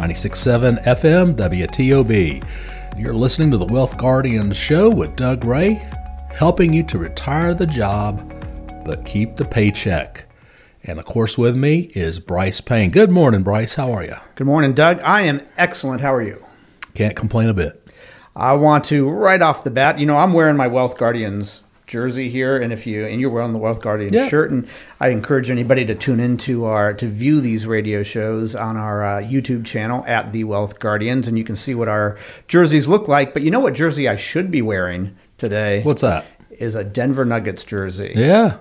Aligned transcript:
96.7 0.00 0.82
FM 0.84 1.34
WTOB. 1.34 2.42
You're 2.98 3.12
listening 3.12 3.50
to 3.50 3.58
the 3.58 3.66
Wealth 3.66 3.98
Guardians 3.98 4.56
Show 4.56 4.88
with 4.88 5.14
Doug 5.14 5.44
Ray, 5.44 5.74
helping 6.30 6.72
you 6.72 6.82
to 6.84 6.96
retire 6.96 7.52
the 7.52 7.66
job 7.66 8.26
but 8.86 9.04
keep 9.04 9.36
the 9.36 9.44
paycheck. 9.44 10.24
And 10.84 10.98
of 10.98 11.04
course, 11.04 11.36
with 11.36 11.54
me 11.54 11.90
is 11.94 12.18
Brice 12.18 12.62
Payne. 12.62 12.90
Good 12.92 13.10
morning, 13.10 13.42
Brice. 13.42 13.74
How 13.74 13.92
are 13.92 14.02
you? 14.02 14.16
Good 14.36 14.46
morning, 14.46 14.72
Doug. 14.72 15.02
I 15.02 15.20
am 15.20 15.42
excellent. 15.58 16.00
How 16.00 16.14
are 16.14 16.22
you? 16.22 16.46
Can't 16.94 17.14
complain 17.14 17.50
a 17.50 17.54
bit. 17.54 17.86
I 18.34 18.54
want 18.54 18.84
to 18.84 19.06
right 19.06 19.42
off 19.42 19.64
the 19.64 19.70
bat. 19.70 19.98
You 19.98 20.06
know, 20.06 20.16
I'm 20.16 20.32
wearing 20.32 20.56
my 20.56 20.66
Wealth 20.66 20.96
Guardians 20.96 21.62
jersey 21.90 22.30
here, 22.30 22.56
and 22.56 22.72
if 22.72 22.86
you 22.86 23.04
and 23.04 23.20
you're 23.20 23.28
wearing 23.30 23.52
the 23.52 23.58
Wealth 23.58 23.82
Guardian 23.82 24.14
Yeah. 24.14 24.28
shirt, 24.28 24.50
and 24.50 24.66
I 25.00 25.08
encourage 25.08 25.50
anybody 25.50 25.84
to 25.84 25.94
tune 25.94 26.20
into 26.20 26.64
our 26.64 26.94
to 26.94 27.06
view 27.06 27.40
these 27.40 27.66
radio 27.66 28.02
shows 28.02 28.54
on 28.54 28.76
our 28.78 29.04
uh, 29.04 29.20
YouTube 29.20 29.66
channel 29.66 30.02
at 30.06 30.32
the 30.32 30.44
Wealth 30.44 30.78
Guardians, 30.78 31.28
and 31.28 31.36
you 31.36 31.44
can 31.44 31.56
see 31.56 31.74
what 31.74 31.88
our 31.88 32.16
jerseys 32.48 32.88
look 32.88 33.08
like. 33.08 33.34
But 33.34 33.42
you 33.42 33.50
know 33.50 33.60
what 33.60 33.74
jersey 33.74 34.08
I 34.08 34.16
should 34.16 34.50
be 34.50 34.62
wearing 34.62 35.14
today 35.36 35.82
What's 35.82 36.00
that? 36.02 36.24
is 36.52 36.74
a 36.74 36.84
Denver 36.84 37.24
Nuggets 37.26 37.64
jersey. 37.64 38.12
Yeah. 38.14 38.56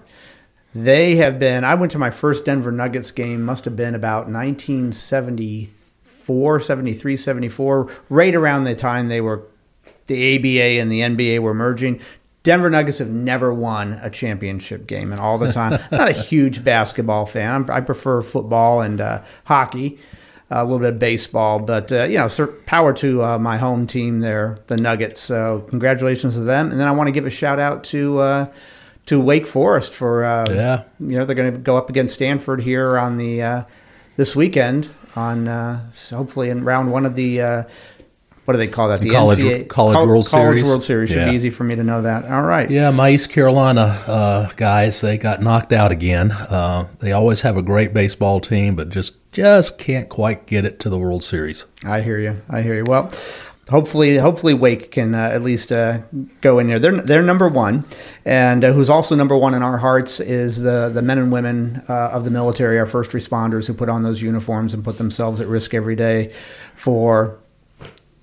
They 0.76 1.16
have 1.16 1.40
been. 1.40 1.64
I 1.64 1.74
went 1.76 1.92
to 1.94 2.00
my 2.00 2.10
first 2.12 2.46
Denver 2.46 2.72
Nuggets 2.72 3.12
game, 3.12 3.42
must 3.44 3.66
have 3.66 3.76
been 3.76 3.96
about 3.96 4.30
1974, 4.30 6.60
73, 6.60 7.16
74, 7.16 7.90
right 8.10 8.36
around 8.36 8.64
the 8.64 8.76
time 8.76 9.08
they 9.08 9.22
were, 9.22 9.44
the 10.08 10.36
ABA 10.38 10.82
and 10.82 10.92
the 10.92 11.02
NBA 11.02 11.40
were 11.40 11.54
merging. 11.54 12.00
Denver 12.44 12.70
Nuggets 12.70 13.00
have 13.00 13.10
never 13.10 13.54
won 13.54 13.94
a 14.02 14.10
championship 14.10 14.88
game, 14.88 15.12
and 15.12 15.20
all 15.20 15.38
the 15.38 15.52
time. 15.52 15.80
Not 15.92 16.10
a 16.10 16.14
huge 16.14 16.64
basketball 16.64 17.26
fan. 17.26 17.54
I'm, 17.54 17.70
I 17.72 17.82
prefer 17.82 18.22
football 18.22 18.82
and 18.82 19.02
uh, 19.02 19.24
hockey, 19.46 20.00
a 20.50 20.64
little 20.64 20.80
bit 20.80 20.94
of 20.94 21.00
baseball, 21.00 21.60
but 21.60 21.92
uh, 21.92 22.04
you 22.04 22.18
know, 22.18 22.28
sir, 22.28 22.48
power 22.48 22.94
to 22.94 23.24
uh, 23.24 23.38
my 23.40 23.58
home 23.58 23.86
team 23.88 24.22
there, 24.22 24.56
the 24.68 24.78
Nuggets. 24.78 25.20
So 25.20 25.66
congratulations 25.70 26.36
to 26.36 26.42
them, 26.42 26.72
and 26.72 26.80
then 26.80 26.88
I 26.88 26.92
want 26.92 27.08
to 27.08 27.12
give 27.12 27.26
a 27.26 27.30
shout 27.30 27.60
out 27.60 27.84
to. 27.86 28.20
Uh, 28.20 28.54
to 29.06 29.20
Wake 29.20 29.48
Forest 29.48 29.96
for 29.96 30.24
uh, 30.24 30.46
Yeah. 30.52 30.84
you 31.00 31.18
know 31.18 31.26
they're 31.26 31.36
going 31.36 31.52
to 31.52 31.60
go 31.60 31.76
up 31.78 31.90
against 31.90 32.14
Stanford 32.14 32.62
here 32.62 32.96
on 32.96 33.18
the 33.18 33.42
uh, 33.42 33.64
this 34.18 34.36
weekend 34.36 34.94
on 35.16 35.48
uh, 35.48 35.90
hopefully 36.12 36.52
in 36.52 36.64
round 36.64 36.92
one 36.92 37.08
of 37.08 37.16
the 37.16 37.42
uh, 37.42 37.64
what 38.50 38.54
do 38.54 38.58
they 38.58 38.68
call 38.68 38.88
that 38.90 39.00
The 39.00 39.12
College- 39.12 39.68
College 39.68 40.08
World 40.08 40.26
Series. 40.26 40.32
College 40.32 40.48
Series. 40.58 40.64
World 40.64 40.84
Series 40.84 41.10
should 41.12 41.20
Yeah. 41.20 41.30
be 41.30 41.36
easy 41.36 41.52
for 41.52 41.66
me 41.66 41.76
to 41.76 41.84
know 41.84 42.02
that. 42.02 42.26
All 42.28 42.42
right, 42.42 42.68
Yeah, 42.68 42.90
my 42.90 43.12
East 43.12 43.30
Carolina 43.30 43.96
uh, 44.08 44.48
guys, 44.56 45.02
they 45.02 45.20
got 45.20 45.40
knocked 45.44 45.72
out 45.72 45.92
again. 45.92 46.32
Uh, 46.32 46.86
they 46.98 47.12
always 47.12 47.42
have 47.42 47.58
a 47.58 47.62
great 47.62 47.94
baseball 47.94 48.40
team, 48.40 48.74
but 48.74 48.90
just 48.90 49.14
just 49.32 49.78
can't 49.78 50.10
quite 50.10 50.48
get 50.48 50.66
it 50.66 50.80
to 50.80 50.90
the 50.90 50.98
World 50.98 51.24
Series. 51.24 51.68
I 51.86 52.02
hear 52.02 52.18
you. 52.18 52.38
I 52.50 52.64
hear 52.64 52.74
you. 52.74 52.86
Well, 52.88 53.12
hopefully, 53.70 54.18
hopefully 54.18 54.56
Wake 54.56 54.90
can 54.90 55.14
uh, 55.14 55.30
at 55.32 55.44
least 55.44 55.72
uh, 55.72 56.00
go 56.42 56.58
in 56.58 56.66
there. 56.66 56.80
They're 56.80 56.94
they're 57.00 57.22
number 57.22 57.48
one, 57.48 57.84
and 58.26 58.66
uh, 58.66 58.74
who's 58.74 58.90
also 58.90 59.14
number 59.16 59.38
one 59.38 59.54
in 59.54 59.62
our 59.62 59.78
hearts 59.78 60.20
is 60.20 60.60
the 60.62 60.90
the 60.92 61.04
men 61.04 61.20
and 61.20 61.32
women 61.32 61.84
uh, 61.88 62.10
of 62.14 62.24
the 62.24 62.32
military, 62.32 62.80
our 62.80 62.88
first 62.88 63.12
responders 63.12 63.68
who 63.68 63.76
put 63.76 63.90
on 63.90 64.02
those 64.02 64.24
uniforms 64.24 64.74
and 64.74 64.84
put 64.84 64.98
themselves 64.98 65.40
at 65.40 65.46
risk 65.48 65.76
every 65.76 65.96
day 65.96 66.34
for 66.74 67.36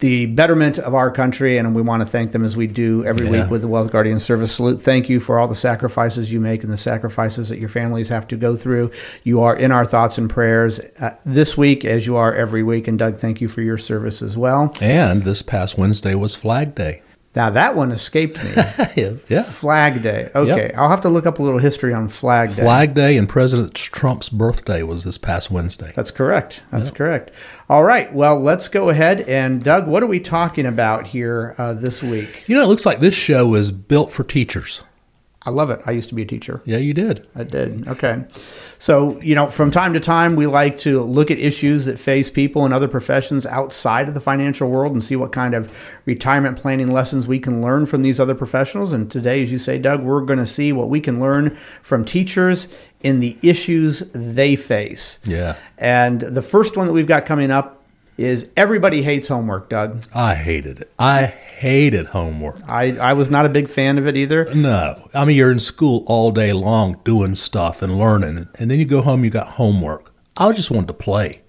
the 0.01 0.27
betterment 0.27 0.79
of 0.79 0.95
our 0.95 1.11
country, 1.11 1.57
and 1.57 1.75
we 1.75 1.81
want 1.81 2.03
to 2.03 2.07
thank 2.07 2.33
them 2.33 2.45
as 2.45 2.55
we 2.57 2.67
do 2.67 3.03
every 3.05 3.27
Yeah. 3.27 3.43
week 3.43 3.51
with 3.51 3.63
the 3.63 3.69
Wealth 3.69 3.91
Guardian 3.91 4.21
Service 4.21 4.53
Salute. 4.53 4.81
Thank 4.81 5.09
you 5.09 5.21
for 5.21 5.39
all 5.39 5.49
the 5.49 5.57
sacrifices 5.57 6.31
you 6.31 6.39
make 6.41 6.63
and 6.63 6.71
the 6.73 6.77
sacrifices 6.77 7.49
that 7.49 7.59
your 7.59 7.69
families 7.71 8.11
have 8.11 8.29
to 8.29 8.37
go 8.37 8.57
through. 8.57 8.91
You 9.25 9.41
are 9.41 9.57
in 9.57 9.73
our 9.73 9.87
thoughts 9.87 10.19
and 10.19 10.29
prayers 10.29 10.81
uh, 11.01 11.11
this 11.25 11.57
week, 11.57 11.85
as 11.85 12.07
you 12.07 12.15
are 12.17 12.35
every 12.35 12.63
week. 12.63 12.87
And 12.87 12.99
Doug, 12.99 13.17
thank 13.17 13.41
you 13.41 13.49
for 13.49 13.63
your 13.63 13.79
service 13.79 14.21
as 14.21 14.37
well. 14.37 14.75
And 14.83 15.23
this 15.23 15.41
past 15.41 15.79
Wednesday 15.79 16.15
was 16.15 16.35
Flag 16.37 16.75
Day. 16.75 17.01
Now 17.37 17.51
that 17.51 17.77
one 17.77 17.93
escaped 17.93 18.43
me. 18.43 18.51
yeah. 19.29 19.43
Flag 19.43 20.03
Day. 20.03 20.31
Okay, 20.35 20.73
I'll 20.75 20.89
have 20.89 21.03
to 21.03 21.11
look 21.11 21.27
up 21.27 21.39
a 21.39 21.43
little 21.43 21.61
history 21.61 21.93
on 21.93 22.09
Flag 22.09 22.57
Day. 22.57 22.63
Flag 22.63 22.95
Day 22.95 23.19
and 23.19 23.29
President 23.29 23.75
Trump's 23.75 24.31
birthday 24.31 24.83
was 24.83 25.05
this 25.05 25.19
past 25.19 25.51
Wednesday. 25.51 25.93
That's 25.95 26.11
correct. 26.11 26.63
That's 26.73 26.91
correct. 26.91 27.31
All 27.69 27.85
right. 27.85 28.13
Well, 28.13 28.41
let's 28.41 28.69
go 28.69 28.89
ahead 28.89 29.21
and 29.23 29.63
Doug, 29.63 29.87
what 29.87 30.03
are 30.03 30.07
we 30.07 30.19
talking 30.19 30.65
about 30.65 31.09
here 31.09 31.55
uh, 31.59 31.75
this 31.75 32.03
week? 32.03 32.45
You 32.47 32.57
know, 32.57 32.63
it 32.63 32.69
looks 32.69 32.87
like 32.87 33.01
this 33.01 33.15
show 33.15 33.55
is 33.55 33.71
built 33.71 34.11
for 34.11 34.25
teachers. 34.25 34.83
I 35.47 35.51
love 35.51 35.71
it. 35.71 35.81
I 35.87 35.93
used 35.93 36.09
to 36.09 36.17
be 36.17 36.23
a 36.23 36.27
teacher. 36.27 36.61
Yeah, 36.65 36.79
you 36.79 36.93
did. 36.93 37.25
I 37.37 37.45
did. 37.45 37.87
Okay. 37.87 38.25
So, 38.81 39.21
you 39.23 39.37
know, 39.37 39.47
from 39.47 39.71
time 39.71 39.95
to 39.95 40.01
time, 40.01 40.35
we 40.35 40.49
like 40.49 40.77
to 40.79 41.01
look 41.01 41.31
at 41.31 41.39
issues 41.39 41.85
that 41.85 42.01
face 42.01 42.29
people 42.31 42.67
in 42.67 42.73
other 42.73 42.89
professions 42.89 43.47
outside 43.47 44.09
of 44.09 44.15
the 44.15 44.21
financial 44.21 44.69
world 44.69 44.93
and 44.93 45.03
see 45.03 45.15
what 45.15 45.31
kind 45.31 45.55
of 45.55 45.73
retirement 46.05 46.59
planning 46.59 46.91
lessons 46.91 47.29
we 47.29 47.39
can 47.39 47.63
learn 47.63 47.87
from 47.87 48.03
these 48.03 48.19
other 48.19 48.35
professionals. 48.35 48.93
And 48.93 49.09
today, 49.09 49.41
as 49.41 49.53
you 49.53 49.59
say, 49.59 49.79
Doug, 49.79 50.03
we're 50.03 50.23
going 50.23 50.41
to 50.41 50.47
see 50.47 50.73
what 50.73 50.89
we 50.89 51.01
can 51.01 51.21
learn 51.21 51.57
from 51.81 52.05
teachers 52.05 52.91
in 53.05 53.21
the 53.21 53.39
issues 53.41 54.01
they 54.11 54.57
face. 54.57 55.21
Yeah. 55.25 55.55
And 55.79 56.21
the 56.21 56.43
first 56.43 56.77
one 56.77 56.89
that 56.89 56.93
we've 56.93 57.07
got 57.07 57.25
coming 57.25 57.53
up 57.53 57.76
is 58.17 58.53
everybody 58.57 59.03
hates 59.03 59.29
homework, 59.29 59.69
Doug. 59.69 60.05
I 60.15 60.35
hated 60.35 60.81
it. 60.81 60.93
I 60.99 61.27
hated 61.27 62.07
homework. 62.07 62.57
I, 62.69 62.97
I 62.99 63.13
was 63.13 63.31
not 63.31 63.47
a 63.47 63.51
big 63.51 63.69
fan 63.69 63.99
of 63.99 64.07
it 64.07 64.17
either. 64.17 64.47
No. 64.55 65.09
I 65.15 65.25
mean, 65.25 65.37
you're 65.37 65.51
in 65.53 65.59
school 65.59 66.05
all 66.07 66.31
day 66.33 66.53
long 66.53 67.01
doing 67.05 67.35
stuff 67.35 67.83
and 67.83 67.99
learning, 67.99 68.49
and 68.59 68.71
then 68.71 68.79
you 68.79 68.85
go 68.85 69.03
home, 69.03 69.25
you 69.25 69.31
got 69.31 69.49
homework. 69.49 70.13
I 70.37 70.53
just 70.53 70.71
wanted 70.71 70.89
to 70.89 70.95
play. 70.95 71.43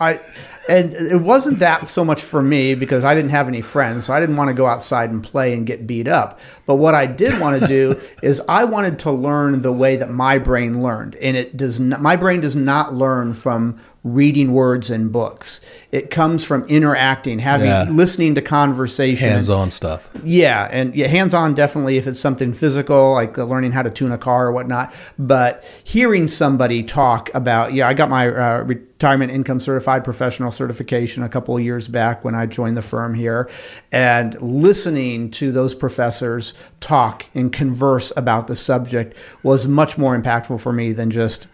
I 0.00 0.20
and 0.68 0.92
it 0.92 1.20
wasn't 1.20 1.60
that 1.60 1.88
so 1.88 2.04
much 2.04 2.20
for 2.20 2.42
me 2.42 2.74
because 2.74 3.04
I 3.04 3.14
didn't 3.14 3.30
have 3.30 3.46
any 3.46 3.60
friends, 3.60 4.04
so 4.06 4.12
I 4.14 4.18
didn't 4.20 4.36
want 4.36 4.48
to 4.48 4.54
go 4.54 4.66
outside 4.66 5.10
and 5.10 5.22
play 5.22 5.52
and 5.54 5.64
get 5.64 5.86
beat 5.86 6.08
up. 6.08 6.40
But 6.66 6.76
what 6.76 6.94
I 6.94 7.06
did 7.06 7.40
want 7.40 7.60
to 7.60 7.66
do 7.66 8.00
is 8.22 8.42
I 8.48 8.64
wanted 8.64 8.98
to 9.00 9.12
learn 9.12 9.62
the 9.62 9.72
way 9.72 9.94
that 9.96 10.10
my 10.10 10.38
brain 10.38 10.82
learned, 10.82 11.14
and 11.16 11.36
it 11.36 11.56
does 11.56 11.78
not. 11.78 12.00
My 12.02 12.16
brain 12.16 12.40
does 12.40 12.56
not 12.56 12.94
learn 12.94 13.32
from 13.32 13.78
reading 14.02 14.52
words 14.52 14.88
in 14.88 15.08
books. 15.08 15.60
It 15.90 16.10
comes 16.10 16.44
from 16.44 16.62
interacting, 16.64 17.40
having 17.40 17.66
Yeah. 17.66 17.86
listening 17.90 18.36
to 18.36 18.40
conversation, 18.42 19.30
Hands 19.30 19.50
on 19.50 19.70
stuff. 19.72 20.08
yeah, 20.22 20.68
and 20.70 20.94
yeah, 20.94 21.08
hands 21.08 21.34
on 21.34 21.54
definitely 21.54 21.96
if 21.96 22.06
it's 22.06 22.20
something 22.20 22.52
physical, 22.52 23.12
like 23.14 23.36
learning 23.36 23.72
how 23.72 23.82
to 23.82 23.90
tune 23.90 24.12
a 24.12 24.18
car 24.18 24.46
or 24.46 24.52
whatnot. 24.52 24.92
But 25.18 25.64
hearing 25.82 26.28
somebody 26.28 26.84
talk 26.84 27.34
about, 27.34 27.72
yeah, 27.72 27.88
I 27.88 27.94
got 27.94 28.08
my 28.08 28.28
uh, 28.28 28.64
retirement 28.96 29.30
income 29.30 29.60
certified 29.60 30.02
professional 30.04 30.50
certification 30.50 31.22
a 31.22 31.28
couple 31.28 31.54
of 31.54 31.62
years 31.62 31.86
back 31.86 32.24
when 32.24 32.34
I 32.34 32.46
joined 32.46 32.78
the 32.78 32.82
firm 32.82 33.12
here, 33.12 33.46
and 33.92 34.40
listening 34.40 35.30
to 35.32 35.52
those 35.52 35.74
professors 35.74 36.54
talk 36.80 37.26
and 37.34 37.52
converse 37.52 38.10
about 38.16 38.46
the 38.46 38.56
subject 38.56 39.14
was 39.42 39.68
much 39.68 39.98
more 39.98 40.18
impactful 40.18 40.62
for 40.62 40.72
me 40.72 40.92
than 40.92 41.10
just 41.10 41.46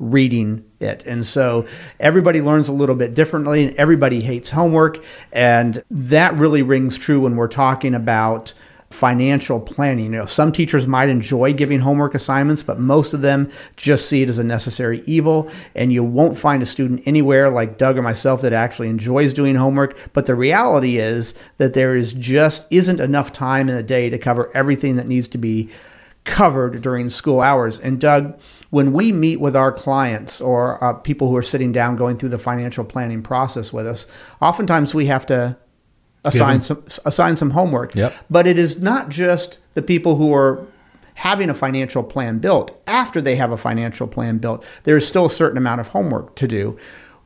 reading 0.00 0.64
it. 0.80 1.06
And 1.06 1.24
so 1.24 1.64
everybody 2.00 2.40
learns 2.40 2.66
a 2.66 2.72
little 2.72 2.96
bit 2.96 3.14
differently 3.14 3.66
and 3.66 3.76
everybody 3.76 4.20
hates 4.22 4.50
homework. 4.50 5.04
And 5.30 5.84
that 5.90 6.34
really 6.34 6.62
rings 6.62 6.98
true 6.98 7.20
when 7.20 7.36
we're 7.36 7.48
talking 7.48 7.94
about 7.94 8.52
financial 8.90 9.60
planning. 9.60 10.06
You 10.06 10.10
know, 10.10 10.26
some 10.26 10.52
teachers 10.52 10.86
might 10.86 11.08
enjoy 11.08 11.52
giving 11.52 11.80
homework 11.80 12.14
assignments, 12.14 12.62
but 12.62 12.80
most 12.80 13.14
of 13.14 13.22
them 13.22 13.50
just 13.76 14.08
see 14.08 14.22
it 14.22 14.28
as 14.28 14.38
a 14.38 14.44
necessary 14.44 15.02
evil. 15.06 15.50
And 15.76 15.92
you 15.92 16.02
won't 16.02 16.36
find 16.36 16.62
a 16.62 16.66
student 16.66 17.02
anywhere 17.06 17.48
like 17.50 17.78
Doug 17.78 17.96
or 17.96 18.02
myself 18.02 18.42
that 18.42 18.52
actually 18.52 18.88
enjoys 18.88 19.32
doing 19.32 19.54
homework. 19.54 19.96
But 20.12 20.26
the 20.26 20.34
reality 20.34 20.98
is 20.98 21.34
that 21.58 21.74
there 21.74 21.94
is 21.94 22.12
just 22.12 22.66
isn't 22.70 23.00
enough 23.00 23.32
time 23.32 23.68
in 23.68 23.76
the 23.76 23.82
day 23.82 24.10
to 24.10 24.18
cover 24.18 24.50
everything 24.54 24.96
that 24.96 25.06
needs 25.06 25.28
to 25.28 25.38
be 25.38 25.70
covered 26.24 26.82
during 26.82 27.08
school 27.08 27.40
hours. 27.40 27.78
And 27.78 28.00
Doug, 28.00 28.38
when 28.70 28.92
we 28.92 29.12
meet 29.12 29.40
with 29.40 29.56
our 29.56 29.72
clients 29.72 30.40
or 30.40 30.82
uh, 30.82 30.92
people 30.94 31.28
who 31.28 31.36
are 31.36 31.42
sitting 31.42 31.72
down 31.72 31.96
going 31.96 32.18
through 32.18 32.28
the 32.28 32.38
financial 32.38 32.84
planning 32.84 33.22
process 33.22 33.72
with 33.72 33.86
us, 33.86 34.06
oftentimes 34.42 34.94
we 34.94 35.06
have 35.06 35.26
to 35.26 35.56
assign 36.24 36.60
some 36.60 36.84
assign 37.04 37.36
some 37.36 37.50
homework. 37.50 37.94
Yep. 37.94 38.14
But 38.28 38.46
it 38.46 38.58
is 38.58 38.82
not 38.82 39.08
just 39.08 39.58
the 39.74 39.82
people 39.82 40.16
who 40.16 40.34
are 40.34 40.66
having 41.14 41.50
a 41.50 41.54
financial 41.54 42.02
plan 42.02 42.38
built. 42.38 42.80
After 42.86 43.20
they 43.20 43.36
have 43.36 43.52
a 43.52 43.56
financial 43.56 44.06
plan 44.06 44.38
built, 44.38 44.64
there 44.84 44.96
is 44.96 45.06
still 45.06 45.26
a 45.26 45.30
certain 45.30 45.58
amount 45.58 45.80
of 45.80 45.88
homework 45.88 46.34
to 46.36 46.48
do. 46.48 46.78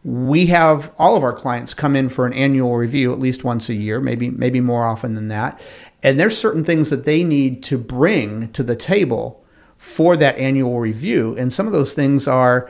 We 0.03 0.47
have 0.47 0.93
all 0.99 1.17
of 1.17 1.25
our 1.25 1.33
clients 1.33 1.73
come 1.73 1.97
in 1.97 2.09
for 2.09 2.27
an 2.27 2.35
annual 2.35 2.77
review 2.77 3.13
at 3.13 3.19
least 3.19 3.43
once 3.43 3.69
a 3.69 3.75
year, 3.75 4.01
maybe 4.01 4.31
maybe 4.31 4.61
more 4.61 4.85
often 4.85 5.15
than 5.15 5.29
that. 5.29 5.65
And 6.03 6.21
there's 6.21 6.37
certain 6.37 6.65
things 6.65 6.91
that 6.91 7.05
they 7.05 7.25
need 7.25 7.63
to 7.65 7.79
bring 7.79 8.53
to 8.53 8.63
the 8.63 8.77
table 8.77 9.43
for 9.79 10.17
that 10.17 10.37
annual 10.39 10.79
review. 10.79 11.35
And 11.37 11.53
some 11.53 11.67
of 11.67 11.73
those 11.73 11.95
things 11.95 12.29
are 12.29 12.69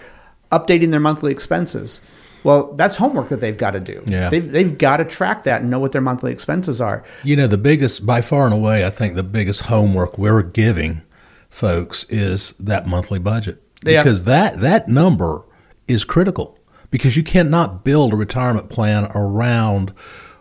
updating 0.52 0.90
their 0.90 1.00
monthly 1.00 1.32
expenses. 1.32 2.00
Well, 2.44 2.74
that's 2.74 2.96
homework 2.96 3.28
that 3.30 3.40
they've 3.40 3.56
got 3.58 3.72
to 3.72 3.80
do. 3.80 4.02
Yeah. 4.06 4.28
They've, 4.28 4.48
they've 4.50 4.76
got 4.78 4.98
to 4.98 5.04
track 5.04 5.44
that 5.44 5.62
and 5.62 5.70
know 5.70 5.80
what 5.80 5.92
their 5.92 6.02
monthly 6.02 6.30
expenses 6.30 6.80
are. 6.80 7.02
You 7.24 7.34
know, 7.36 7.46
the 7.46 7.58
biggest, 7.58 8.04
by 8.06 8.20
far 8.20 8.44
and 8.44 8.54
away, 8.54 8.84
I 8.84 8.90
think 8.90 9.14
the 9.14 9.22
biggest 9.22 9.62
homework 9.62 10.18
we're 10.18 10.42
giving 10.42 11.02
folks 11.50 12.04
is 12.08 12.52
that 12.60 12.86
monthly 12.86 13.18
budget 13.18 13.62
Yeah. 13.84 14.02
because 14.02 14.24
that 14.24 14.60
that 14.60 14.88
number 14.88 15.42
is 15.88 16.04
critical 16.04 16.58
because 16.90 17.16
you 17.16 17.22
cannot 17.22 17.84
build 17.84 18.12
a 18.12 18.16
retirement 18.16 18.70
plan 18.70 19.10
around 19.14 19.92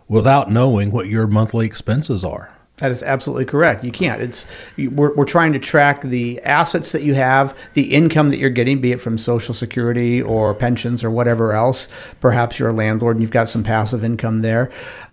without 0.08 0.50
knowing 0.50 0.90
what 0.90 1.08
your 1.08 1.26
monthly 1.26 1.66
expenses 1.66 2.24
are. 2.24 2.53
That 2.78 2.90
is 2.90 3.04
absolutely 3.04 3.44
correct. 3.44 3.84
You 3.84 3.92
can't. 3.92 4.20
It's 4.20 4.68
we're, 4.76 5.14
we're 5.14 5.24
trying 5.24 5.52
to 5.52 5.60
track 5.60 6.00
the 6.00 6.40
assets 6.40 6.90
that 6.90 7.04
you 7.04 7.14
have, 7.14 7.56
the 7.74 7.94
income 7.94 8.30
that 8.30 8.38
you're 8.38 8.50
getting, 8.50 8.80
be 8.80 8.90
it 8.90 9.00
from 9.00 9.16
Social 9.16 9.54
Security 9.54 10.20
or 10.20 10.54
pensions 10.54 11.04
or 11.04 11.10
whatever 11.10 11.52
else. 11.52 11.86
Perhaps 12.20 12.58
you're 12.58 12.70
a 12.70 12.72
landlord 12.72 13.14
and 13.14 13.22
you've 13.22 13.30
got 13.30 13.48
some 13.48 13.62
passive 13.62 14.02
income 14.02 14.40
there, 14.40 14.72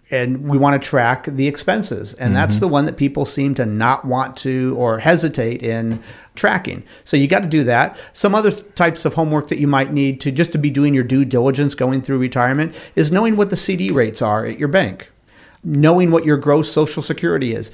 and 0.10 0.50
we 0.50 0.58
want 0.58 0.81
to 0.81 0.90
track 0.90 1.25
the 1.25 1.48
expenses, 1.48 2.16
and 2.16 2.30
mm-hmm. 2.30 2.36
that's 2.36 2.58
the 2.58 2.68
one 2.68 2.88
that 2.88 2.98
people 2.98 3.25
seem 3.25 3.54
to 3.54 3.66
not 3.68 4.06
want 4.06 4.36
to 4.38 4.74
or 4.75 4.98
hesitate 4.98 5.62
in 5.62 6.02
tracking. 6.34 6.84
So 7.04 7.16
you 7.16 7.28
got 7.28 7.42
to 7.42 7.48
do 7.48 7.63
that. 7.66 7.96
Some 8.12 8.34
other 8.34 8.50
types 8.50 9.06
of 9.06 9.13
homework 9.13 9.50
that 9.50 9.60
you 9.60 9.68
might 9.68 9.94
need 9.94 10.19
to 10.22 10.31
just 10.31 10.52
to 10.54 10.58
be 10.58 10.72
doing 10.72 10.96
your 10.96 11.04
due 11.04 11.25
diligence 11.25 11.75
going 11.75 12.02
through 12.02 12.18
retirement 12.18 12.74
is 12.96 13.12
knowing 13.12 13.36
what 13.36 13.52
the 13.52 13.56
CD 13.56 13.92
rates 13.92 14.19
are 14.19 14.48
at 14.48 14.58
your 14.58 14.68
bank 14.68 15.11
knowing 15.63 16.12
what 16.12 16.25
your 16.25 16.38
gross 16.38 16.72
social 16.72 17.02
security 17.02 17.54
is. 17.54 17.72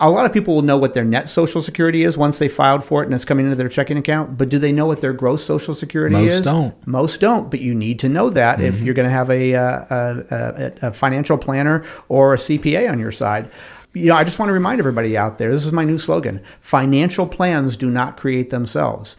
A 0.00 0.10
lot 0.10 0.24
of 0.24 0.32
people 0.32 0.54
will 0.54 0.62
know 0.62 0.78
what 0.78 0.94
their 0.94 1.04
net 1.04 1.28
social 1.28 1.60
security 1.60 2.04
is 2.04 2.16
once 2.16 2.38
they 2.38 2.48
filed 2.48 2.82
for 2.82 3.02
it 3.02 3.06
and 3.06 3.14
it's 3.14 3.24
coming 3.24 3.44
into 3.44 3.56
their 3.56 3.68
checking 3.68 3.98
account, 3.98 4.38
but 4.38 4.48
do 4.48 4.58
they 4.58 4.72
know 4.72 4.86
what 4.86 5.00
their 5.00 5.12
gross 5.12 5.44
social 5.44 5.74
security 5.74 6.16
Most 6.16 6.30
is? 6.30 6.46
Most 6.46 6.52
don't. 6.52 6.86
Most 6.86 7.20
don't, 7.20 7.50
but 7.50 7.60
you 7.60 7.74
need 7.74 7.98
to 8.00 8.08
know 8.08 8.30
that 8.30 8.58
mm-hmm. 8.58 8.66
if 8.66 8.80
you're 8.80 8.94
going 8.94 9.08
to 9.08 9.12
have 9.12 9.30
a, 9.30 9.54
uh, 9.54 9.84
a, 9.90 10.24
a, 10.30 10.88
a 10.88 10.92
financial 10.92 11.36
planner 11.36 11.84
or 12.08 12.34
a 12.34 12.38
CPA 12.38 12.90
on 12.90 12.98
your 12.98 13.12
side 13.12 13.50
you 13.94 14.06
know, 14.06 14.16
I 14.16 14.24
just 14.24 14.38
want 14.38 14.48
to 14.48 14.52
remind 14.52 14.80
everybody 14.80 15.16
out 15.16 15.38
there 15.38 15.50
this 15.50 15.64
is 15.64 15.72
my 15.72 15.84
new 15.84 15.98
slogan 15.98 16.42
financial 16.60 17.26
plans 17.26 17.76
do 17.76 17.88
not 17.88 18.16
create 18.16 18.50
themselves. 18.50 19.16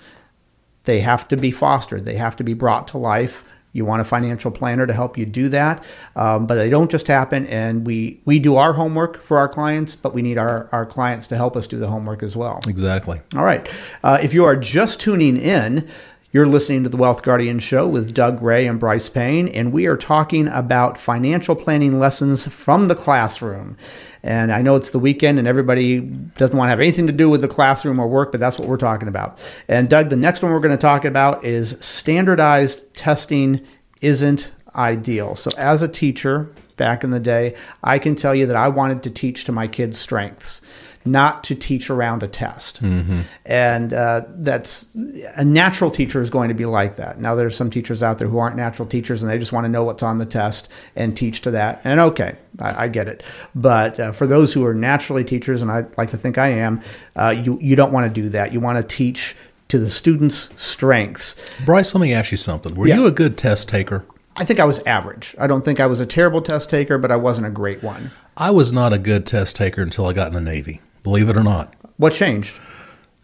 They 0.84 1.00
have 1.00 1.28
to 1.30 1.38
be 1.38 1.50
fostered, 1.50 2.06
they 2.06 2.16
have 2.16 2.36
to 2.36 2.44
be 2.44 2.54
brought 2.54 2.88
to 2.90 2.98
life 2.98 3.44
you 3.76 3.84
want 3.84 4.00
a 4.00 4.06
financial 4.06 4.52
planner 4.52 4.88
to 4.88 4.94
help 4.94 5.18
you 5.18 5.26
do 5.26 5.50
that, 5.50 5.84
um, 6.16 6.48
but 6.48 6.56
they 6.56 6.70
don't 6.70 6.90
just 6.90 7.08
happen. 7.08 7.46
And 7.48 7.86
we 7.86 8.22
we 8.24 8.40
do 8.40 8.56
our 8.56 8.72
homework 8.72 9.22
for 9.22 9.38
our 9.38 9.50
clients, 9.50 9.98
but 9.98 10.14
we 10.14 10.22
need 10.22 10.38
our 10.38 10.70
our 10.72 10.86
clients 10.86 11.28
to 11.28 11.36
help 11.36 11.58
us 11.58 11.68
do 11.68 11.78
the 11.78 11.88
homework 11.88 12.24
as 12.24 12.38
well. 12.38 12.62
Exactly. 12.68 13.20
All 13.36 13.44
right. 13.44 13.70
Uh, 14.02 14.18
if 14.24 14.34
you 14.34 14.46
are 14.46 14.56
just 14.56 15.02
tuning 15.02 15.38
in. 15.38 15.88
You're 16.36 16.46
listening 16.48 16.84
to 16.84 16.90
the 16.90 16.98
Wealth 16.98 17.24
Guardian 17.24 17.60
Show 17.60 17.88
with 17.88 18.14
Doug 18.14 18.42
Ray 18.42 18.68
and 18.68 18.78
Brice 18.78 19.08
Payne, 19.08 19.48
and 19.48 19.72
we 19.72 19.86
are 19.86 19.96
talking 19.96 20.50
about 20.50 20.98
financial 20.98 21.56
planning 21.56 21.98
lessons 21.98 22.46
from 22.46 22.90
the 22.90 22.94
classroom. 22.94 23.78
And 24.22 24.52
I 24.52 24.62
know 24.62 24.76
it's 24.76 24.92
the 24.92 25.00
weekend 25.00 25.40
and 25.40 25.48
everybody 25.48 26.02
doesn't 26.02 26.58
want 26.58 26.68
to 26.68 26.72
have 26.72 26.82
anything 26.82 27.08
to 27.08 27.14
do 27.14 27.30
with 27.30 27.40
the 27.40 27.48
classroom 27.48 28.02
or 28.02 28.10
work, 28.10 28.34
but 28.34 28.42
that's 28.42 28.60
what 28.60 28.68
we're 28.68 28.76
talking 28.76 29.08
about. 29.08 29.42
And 29.70 29.90
Doug, 29.90 30.10
the 30.10 30.18
next 30.18 30.42
one 30.42 30.52
we're 30.52 30.60
going 30.60 30.78
to 30.78 30.78
talk 30.78 31.06
about 31.06 31.46
is 31.46 31.78
standardized 31.80 32.94
testing 32.94 33.66
isn't 34.02 34.52
ideal. 34.76 35.38
So 35.38 35.52
as 35.58 35.82
a 35.82 35.88
teacher 35.88 36.52
back 36.76 37.06
in 37.06 37.12
the 37.12 37.20
day, 37.22 37.56
I 37.82 37.98
can 37.98 38.14
tell 38.14 38.36
you 38.36 38.46
that 38.48 38.58
I 38.58 38.68
wanted 38.68 39.04
to 39.04 39.10
teach 39.10 39.46
to 39.46 39.54
my 39.54 39.70
kids' 39.70 39.98
strengths 39.98 40.60
not 41.06 41.44
to 41.46 41.56
teach 41.56 41.90
around 41.90 42.24
a 42.24 42.28
test. 42.28 42.82
Mm-hmm. 42.84 43.22
And 43.46 43.94
uh, 43.94 44.24
that's 44.30 44.94
a 45.38 45.46
natural 45.46 45.92
teacher 45.92 46.22
is 46.22 46.30
going 46.30 46.50
to 46.50 46.56
be 46.56 46.66
like 46.66 46.96
that. 46.96 47.20
Now, 47.20 47.36
there's 47.36 47.56
some 47.56 47.70
teachers 47.70 48.02
out 48.02 48.18
there 48.18 48.28
who 48.28 48.40
aren't 48.40 48.56
natural 48.56 48.88
teachers 48.88 49.22
and 49.22 49.32
they 49.32 49.38
just 49.38 49.54
want 49.54 49.66
to 49.66 49.70
know 49.70 49.84
what's 49.84 50.04
on 50.04 50.18
the 50.18 50.26
test 50.26 50.72
and 50.96 51.16
teach 51.16 51.42
to 51.42 51.52
that. 51.52 51.80
And 51.84 52.00
okay, 52.00 52.36
I, 52.60 52.86
I 52.86 52.88
get 52.88 53.08
it. 53.08 53.24
But 53.54 54.00
uh, 54.00 54.12
for 54.12 54.26
those 54.26 54.52
who 54.54 54.66
are 54.66 54.74
naturally 54.74 55.24
teachers, 55.24 55.62
and 55.62 55.72
I 55.72 55.86
like 55.98 56.10
to 56.10 56.18
think 56.18 56.38
I 56.38 56.50
am, 56.50 56.82
uh, 57.16 57.36
you, 57.38 57.60
you 57.62 57.76
don't 57.76 57.94
want 57.94 58.14
to 58.14 58.22
do 58.22 58.30
that. 58.30 58.52
You 58.52 58.60
want 58.60 58.78
to 58.78 58.96
teach 58.96 59.36
to 59.68 59.78
the 59.78 59.90
students' 59.90 60.50
strengths. 60.62 61.36
Brice, 61.66 61.94
let 61.94 62.02
me 62.02 62.14
ask 62.14 62.32
you 62.32 62.38
something. 62.38 62.76
Were 62.76 62.88
yeah. 62.88 62.96
you 62.96 63.06
a 63.06 63.12
good 63.12 63.38
test 63.38 63.70
taker? 63.70 64.06
I 64.38 64.44
think 64.44 64.60
I 64.60 64.66
was 64.66 64.86
average. 64.86 65.36
I 65.40 65.48
don't 65.48 65.64
think 65.64 65.80
I 65.80 65.86
was 65.86 66.02
a 66.02 66.06
terrible 66.06 66.42
test 66.42 66.70
taker, 66.70 66.98
but 66.98 67.12
I 67.12 67.16
wasn't 67.16 67.48
a 67.48 67.52
great 67.52 67.82
one. 67.82 68.12
I 68.36 68.52
was 68.52 68.74
not 68.74 68.92
a 68.92 68.98
good 68.98 69.26
test 69.26 69.56
taker 69.56 69.82
until 69.82 70.08
I 70.08 70.14
got 70.14 70.28
in 70.28 70.34
the 70.34 70.42
Navy 70.42 70.82
believe 71.06 71.30
it 71.30 71.38
or 71.38 71.44
not. 71.44 71.74
What 71.98 72.14
changed? 72.14 72.60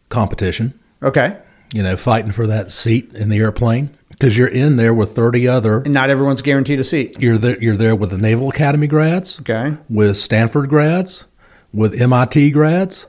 Competition. 0.09 0.79
Okay. 1.01 1.37
You 1.73 1.81
know, 1.81 1.97
fighting 1.97 2.31
for 2.31 2.45
that 2.45 2.71
seat 2.71 3.11
in 3.15 3.29
the 3.29 3.39
airplane 3.39 3.89
because 4.09 4.37
you're 4.37 4.47
in 4.47 4.75
there 4.75 4.93
with 4.93 5.13
30 5.15 5.47
other. 5.47 5.79
And 5.79 5.93
not 5.93 6.11
everyone's 6.11 6.43
guaranteed 6.43 6.79
a 6.79 6.83
seat. 6.83 7.19
You're 7.19 7.39
there, 7.39 7.59
you're 7.59 7.75
there 7.75 7.95
with 7.95 8.11
the 8.11 8.19
Naval 8.19 8.49
Academy 8.49 8.85
grads. 8.85 9.41
Okay. 9.41 9.75
With 9.89 10.15
Stanford 10.15 10.69
grads, 10.69 11.27
with 11.73 11.99
MIT 11.99 12.51
grads. 12.51 13.07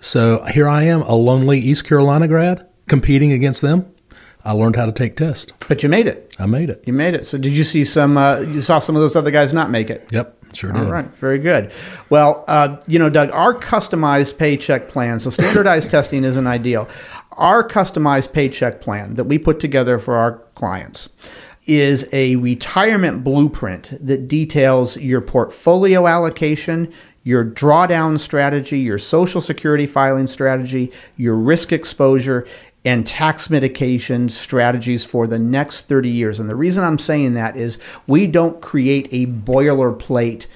So 0.00 0.44
here 0.44 0.68
I 0.68 0.84
am, 0.84 1.02
a 1.02 1.14
lonely 1.16 1.58
East 1.58 1.84
Carolina 1.84 2.28
grad, 2.28 2.68
competing 2.86 3.32
against 3.32 3.62
them. 3.62 3.92
I 4.44 4.52
learned 4.52 4.76
how 4.76 4.86
to 4.86 4.92
take 4.92 5.16
tests. 5.16 5.52
But 5.66 5.82
you 5.82 5.88
made 5.88 6.06
it. 6.06 6.36
I 6.38 6.46
made 6.46 6.70
it. 6.70 6.84
You 6.86 6.92
made 6.92 7.14
it. 7.14 7.26
So 7.26 7.36
did 7.36 7.56
you 7.56 7.64
see 7.64 7.82
some? 7.82 8.16
Uh, 8.16 8.40
you 8.40 8.60
saw 8.60 8.78
some 8.78 8.94
of 8.94 9.02
those 9.02 9.16
other 9.16 9.30
guys 9.32 9.52
not 9.52 9.70
make 9.70 9.90
it. 9.90 10.06
Yep. 10.12 10.33
Sure 10.54 10.72
did. 10.72 10.82
All 10.82 10.92
right, 10.92 11.06
very 11.06 11.38
good. 11.38 11.72
Well, 12.10 12.44
uh, 12.48 12.80
you 12.86 12.98
know, 12.98 13.10
Doug, 13.10 13.30
our 13.30 13.54
customized 13.54 14.38
paycheck 14.38 14.88
plan, 14.88 15.18
so 15.18 15.30
standardized 15.30 15.90
testing 15.90 16.24
isn't 16.24 16.46
ideal. 16.46 16.88
Our 17.32 17.68
customized 17.68 18.32
paycheck 18.32 18.80
plan 18.80 19.14
that 19.14 19.24
we 19.24 19.38
put 19.38 19.60
together 19.60 19.98
for 19.98 20.16
our 20.16 20.38
clients 20.54 21.08
is 21.66 22.08
a 22.12 22.36
retirement 22.36 23.24
blueprint 23.24 23.94
that 24.00 24.28
details 24.28 24.96
your 24.98 25.20
portfolio 25.20 26.06
allocation, 26.06 26.92
your 27.22 27.42
drawdown 27.44 28.18
strategy, 28.18 28.78
your 28.78 28.98
social 28.98 29.40
security 29.40 29.86
filing 29.86 30.26
strategy, 30.26 30.92
your 31.16 31.34
risk 31.34 31.72
exposure, 31.72 32.46
and 32.84 33.06
tax 33.06 33.48
mitigation 33.48 34.28
strategies 34.28 35.04
for 35.04 35.26
the 35.26 35.38
next 35.38 35.88
30 35.88 36.08
years. 36.08 36.38
And 36.38 36.50
the 36.50 36.56
reason 36.56 36.84
I'm 36.84 36.98
saying 36.98 37.34
that 37.34 37.56
is 37.56 37.78
we 38.06 38.26
don't 38.26 38.60
create 38.60 39.08
a 39.10 39.26
boilerplate 39.26 40.46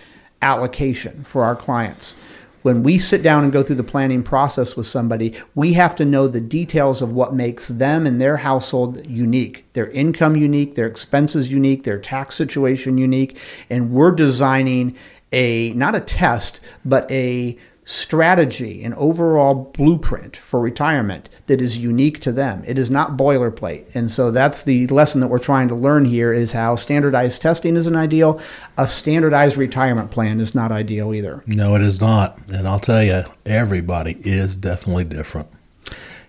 allocation 0.43 1.25
for 1.25 1.45
our 1.45 1.57
clients. 1.57 2.17
When 2.63 2.83
we 2.83 2.99
sit 2.99 3.23
down 3.23 3.45
and 3.45 3.53
go 3.53 3.63
through 3.63 3.77
the 3.77 3.85
planning 3.85 4.23
process 4.23 4.77
with 4.77 4.87
somebody, 4.87 5.33
we 5.55 5.75
have 5.75 5.95
to 5.97 6.05
know 6.05 6.27
the 6.27 6.41
details 6.41 7.01
of 7.01 7.13
what 7.13 7.33
makes 7.33 7.69
them 7.69 8.05
and 8.07 8.21
their 8.21 8.39
household 8.39 9.07
unique, 9.07 9.65
their 9.73 9.89
income 9.91 10.37
unique, 10.37 10.75
their 10.75 10.87
expenses 10.87 11.51
unique, 11.51 11.85
their 11.85 11.99
tax 11.99 12.35
situation 12.35 12.99
unique. 12.99 13.39
And 13.71 13.93
we're 13.93 14.13
designing 14.13 14.97
a, 15.33 15.73
not 15.75 15.95
a 15.95 16.01
test, 16.01 16.61
but 16.85 17.11
a 17.11 17.57
strategy, 17.88 18.85
an 18.85 18.93
overall 18.94 19.55
blueprint 19.55 20.37
for 20.37 20.61
retirement 20.61 21.31
that 21.46 21.58
is 21.58 21.79
unique 21.79 22.20
to 22.20 22.31
them. 22.31 22.62
It 22.67 22.79
is 22.79 22.90
not 22.90 23.17
boilerplate. 23.17 23.96
And 23.96 24.11
so 24.11 24.31
that's 24.31 24.62
the 24.62 24.87
lesson 24.88 25.23
that 25.23 25.29
we're 25.29 25.38
trying 25.38 25.69
to 25.69 25.75
learn 25.75 26.05
here 26.05 26.31
is 26.31 26.52
how 26.52 26.76
standardized 26.76 27.40
testing 27.40 27.76
isn't 27.76 27.96
ideal. 27.96 28.38
A 28.76 28.87
standardized 28.87 29.56
retirement 29.56 30.11
plan 30.11 30.39
is 30.39 30.55
not 30.55 30.70
ideal 30.70 31.15
either. 31.15 31.43
No, 31.46 31.77
it 31.77 31.82
is 31.82 31.98
not. 31.98 32.39
And 32.53 32.69
I'll 32.69 32.79
tell 32.79 33.03
you, 33.03 33.22
everybody 33.46 34.19
is 34.22 34.58
definitely 34.58 35.05
different. 35.05 35.48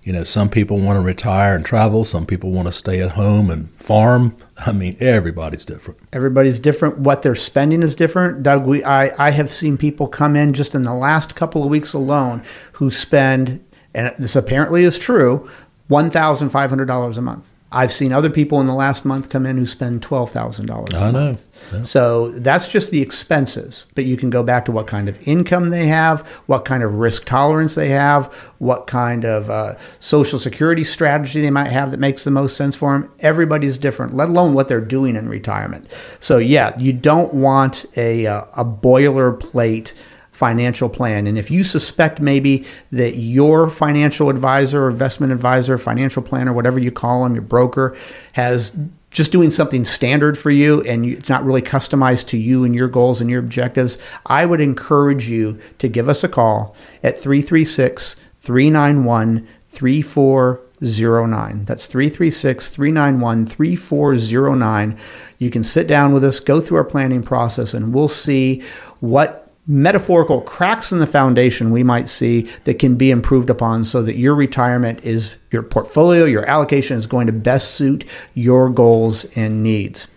You 0.03 0.13
know, 0.13 0.23
some 0.23 0.49
people 0.49 0.79
want 0.79 0.97
to 0.97 1.01
retire 1.01 1.55
and 1.55 1.65
travel, 1.65 2.03
some 2.03 2.25
people 2.25 2.51
want 2.51 2.67
to 2.67 2.71
stay 2.71 3.01
at 3.01 3.11
home 3.11 3.49
and 3.49 3.69
farm. 3.75 4.35
I 4.65 4.71
mean, 4.71 4.97
everybody's 4.99 5.65
different. 5.65 5.99
Everybody's 6.13 6.59
different. 6.59 6.99
What 6.99 7.21
they're 7.21 7.35
spending 7.35 7.83
is 7.83 7.95
different. 7.95 8.43
Doug, 8.43 8.65
we, 8.65 8.83
I, 8.83 9.27
I 9.27 9.31
have 9.31 9.51
seen 9.51 9.77
people 9.77 10.07
come 10.07 10.35
in 10.35 10.53
just 10.53 10.75
in 10.75 10.83
the 10.83 10.93
last 10.93 11.35
couple 11.35 11.63
of 11.63 11.69
weeks 11.69 11.93
alone 11.93 12.43
who 12.73 12.91
spend, 12.91 13.63
and 13.93 14.13
this 14.17 14.35
apparently 14.35 14.83
is 14.83 14.97
true, 14.97 15.49
$1,500 15.89 17.17
a 17.17 17.21
month. 17.21 17.53
I've 17.71 17.91
seen 17.91 18.11
other 18.11 18.31
people 18.31 18.59
in 18.59 18.65
the 18.65 18.73
last 18.73 19.05
month 19.05 19.29
come 19.29 19.45
in 19.45 19.57
who 19.57 19.65
spend 19.65 20.01
twelve 20.01 20.31
thousand 20.31 20.65
dollars. 20.65 20.93
I 20.95 21.11
know. 21.11 21.35
Yeah. 21.71 21.83
So 21.83 22.31
that's 22.31 22.67
just 22.67 22.89
the 22.89 23.01
expenses, 23.01 23.85
but 23.93 24.05
you 24.05 24.17
can 24.17 24.29
go 24.29 24.41
back 24.41 24.65
to 24.65 24.71
what 24.71 24.87
kind 24.87 25.07
of 25.07 25.27
income 25.27 25.69
they 25.69 25.85
have, 25.85 26.25
what 26.47 26.65
kind 26.65 26.81
of 26.81 26.95
risk 26.95 27.25
tolerance 27.25 27.75
they 27.75 27.89
have, 27.89 28.33
what 28.57 28.87
kind 28.87 29.23
of 29.23 29.49
uh, 29.49 29.75
social 29.99 30.39
security 30.39 30.83
strategy 30.83 31.41
they 31.41 31.51
might 31.51 31.69
have 31.69 31.91
that 31.91 31.99
makes 31.99 32.23
the 32.23 32.31
most 32.31 32.57
sense 32.57 32.75
for 32.75 32.93
them. 32.93 33.11
Everybody's 33.19 33.77
different, 33.77 34.13
let 34.13 34.29
alone 34.29 34.53
what 34.53 34.67
they're 34.67 34.81
doing 34.81 35.15
in 35.15 35.29
retirement. 35.29 35.87
So 36.19 36.37
yeah, 36.39 36.77
you 36.79 36.93
don't 36.93 37.33
want 37.35 37.85
a 37.95 38.25
uh, 38.25 38.45
a 38.57 38.65
boilerplate 38.65 39.93
financial 40.39 40.87
plan. 40.87 41.27
And 41.27 41.37
if 41.37 41.51
you 41.51 41.65
suspect 41.65 42.21
maybe 42.21 42.65
that 42.93 43.17
your 43.17 43.69
financial 43.69 44.29
advisor, 44.29 44.89
investment 44.89 45.33
advisor, 45.33 45.77
financial 45.77 46.23
planner, 46.23 46.53
whatever 46.53 46.79
you 46.79 46.91
call 46.91 47.23
them, 47.23 47.35
your 47.35 47.43
broker, 47.43 47.95
has 48.33 48.71
just 49.11 49.33
doing 49.33 49.51
something 49.51 49.83
standard 49.83 50.37
for 50.37 50.49
you 50.49 50.81
and 50.83 51.05
it's 51.05 51.27
not 51.27 51.43
really 51.43 51.61
customized 51.61 52.27
to 52.27 52.37
you 52.37 52.63
and 52.63 52.73
your 52.73 52.87
goals 52.87 53.19
and 53.19 53.29
your 53.29 53.41
objectives, 53.41 53.97
I 54.27 54.45
would 54.45 54.61
encourage 54.61 55.27
you 55.27 55.59
to 55.79 55.89
give 55.89 56.07
us 56.07 56.23
a 56.23 56.29
call 56.29 56.73
at 57.03 57.17
336 57.17 58.15
391 58.37 59.45
3409. 59.67 61.65
That's 61.65 61.87
336 61.87 62.69
391 62.69 63.45
3409. 63.45 64.97
You 65.37 65.49
can 65.49 65.63
sit 65.65 65.85
down 65.85 66.13
with 66.13 66.23
us, 66.23 66.39
go 66.39 66.61
through 66.61 66.77
our 66.77 66.85
planning 66.85 67.23
process, 67.23 67.73
and 67.73 67.93
we'll 67.93 68.07
see 68.07 68.61
what 69.01 69.38
metaphorical 69.69 70.41
cracks 70.41 70.91
in 70.91 70.97
the 70.97 71.07
foundation 71.07 71.69
we 71.69 71.83
might 71.83 72.09
see 72.09 72.41
that 72.63 72.79
can 72.79 72.95
be 72.95 73.11
improved 73.11 73.51
upon 73.51 73.83
so 73.83 74.01
that 74.01 74.17
your 74.17 74.33
retirement 74.33 75.05
is 75.05 75.37
your 75.51 75.61
portfolio, 75.61 76.25
your 76.25 76.43
allocation 76.45 76.97
is 76.97 77.05
going 77.05 77.27
to 77.27 77.33
best 77.33 77.75
suit 77.75 78.03
your 78.33 78.69
goals 78.69 79.25
and 79.37 79.61
needs. 79.61 80.07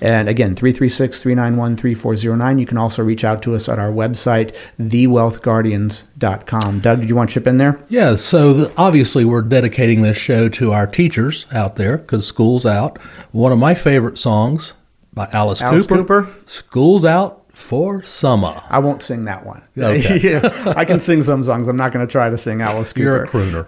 And 0.00 0.28
again, 0.28 0.54
336 0.54 1.20
391 1.20 1.76
3409. 1.76 2.58
You 2.58 2.66
can 2.66 2.78
also 2.78 3.02
reach 3.02 3.24
out 3.24 3.42
to 3.42 3.56
us 3.56 3.68
at 3.68 3.80
our 3.80 3.90
website, 3.90 4.54
thewealthguardians.com. 4.78 6.80
Doug, 6.80 7.00
did 7.00 7.08
you 7.08 7.16
want 7.16 7.30
to 7.30 7.34
chip 7.34 7.48
in 7.48 7.56
there? 7.56 7.80
Yeah, 7.88 8.14
so 8.14 8.52
the, 8.52 8.72
obviously 8.76 9.24
we're 9.24 9.42
dedicating 9.42 10.02
this 10.02 10.16
show 10.16 10.48
to 10.50 10.70
our 10.72 10.86
teachers 10.86 11.46
out 11.52 11.74
there 11.76 11.96
because 11.96 12.24
school's 12.26 12.66
out. 12.66 12.98
One 13.32 13.50
of 13.50 13.58
my 13.58 13.74
favorite 13.74 14.18
songs 14.18 14.74
by 15.12 15.28
Alice, 15.32 15.60
Alice 15.62 15.84
Cooper, 15.86 16.22
Cooper. 16.22 16.34
School's 16.46 17.04
Out 17.04 17.47
for 17.68 18.02
Summer. 18.02 18.58
I 18.70 18.78
won't 18.78 19.02
sing 19.02 19.26
that 19.26 19.44
one. 19.44 19.62
Okay. 19.78 20.18
Yeah, 20.28 20.74
I 20.76 20.84
can 20.84 20.98
sing 20.98 21.22
some 21.22 21.44
songs. 21.44 21.68
I'm 21.68 21.76
not 21.76 21.92
going 21.92 22.04
to 22.04 22.10
try 22.10 22.28
to 22.28 22.36
sing 22.36 22.60
Alice 22.62 22.92
Cooper. 22.92 23.04
You're 23.04 23.22
a 23.22 23.28
crooner. 23.28 23.64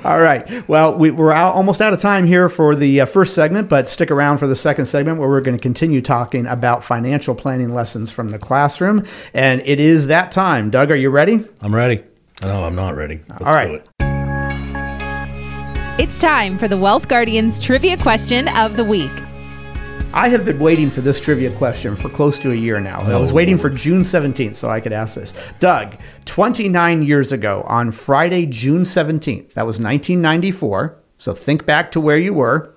All 0.04 0.20
right. 0.20 0.68
Well, 0.68 0.98
we, 0.98 1.10
we're 1.12 1.32
out, 1.32 1.54
almost 1.54 1.80
out 1.80 1.92
of 1.92 2.00
time 2.00 2.26
here 2.26 2.48
for 2.48 2.74
the 2.74 3.02
uh, 3.02 3.06
first 3.06 3.34
segment, 3.34 3.68
but 3.68 3.88
stick 3.88 4.10
around 4.10 4.38
for 4.38 4.46
the 4.48 4.56
second 4.56 4.86
segment 4.86 5.18
where 5.18 5.28
we're 5.28 5.40
going 5.42 5.56
to 5.56 5.62
continue 5.62 6.02
talking 6.02 6.46
about 6.46 6.82
financial 6.82 7.34
planning 7.36 7.72
lessons 7.72 8.10
from 8.10 8.30
the 8.30 8.38
classroom. 8.38 9.04
And 9.32 9.62
it 9.64 9.78
is 9.78 10.08
that 10.08 10.32
time. 10.32 10.70
Doug, 10.70 10.90
are 10.90 10.96
you 10.96 11.10
ready? 11.10 11.44
I'm 11.60 11.74
ready. 11.74 12.02
No, 12.42 12.64
I'm 12.64 12.74
not 12.74 12.96
ready. 12.96 13.20
Let's 13.28 13.44
All 13.44 13.54
right. 13.54 13.68
do 13.68 13.74
it. 13.76 13.88
It's 16.00 16.20
time 16.20 16.58
for 16.58 16.66
the 16.66 16.76
Wealth 16.78 17.06
Guardians 17.06 17.60
trivia 17.60 17.96
question 17.96 18.48
of 18.48 18.76
the 18.76 18.84
week. 18.84 19.12
I 20.14 20.28
have 20.28 20.44
been 20.44 20.58
waiting 20.58 20.90
for 20.90 21.00
this 21.00 21.18
trivia 21.20 21.50
question 21.52 21.96
for 21.96 22.08
close 22.10 22.38
to 22.40 22.50
a 22.50 22.54
year 22.54 22.80
now. 22.80 23.00
I 23.00 23.16
was 23.16 23.30
Oh. 23.30 23.34
waiting 23.34 23.56
for 23.56 23.70
June 23.70 24.02
17th 24.04 24.54
so 24.56 24.68
I 24.68 24.78
could 24.80 24.92
ask 24.92 25.14
this. 25.14 25.32
Doug, 25.58 25.94
29 26.26 27.02
years 27.02 27.32
ago 27.32 27.64
on 27.66 27.90
Friday, 27.92 28.44
June 28.44 28.82
17th, 28.84 29.54
that 29.54 29.66
was 29.66 29.80
1994. 29.80 30.96
So 31.16 31.32
think 31.32 31.64
back 31.64 31.90
to 31.92 32.00
where 32.00 32.18
you 32.18 32.34
were. 32.34 32.70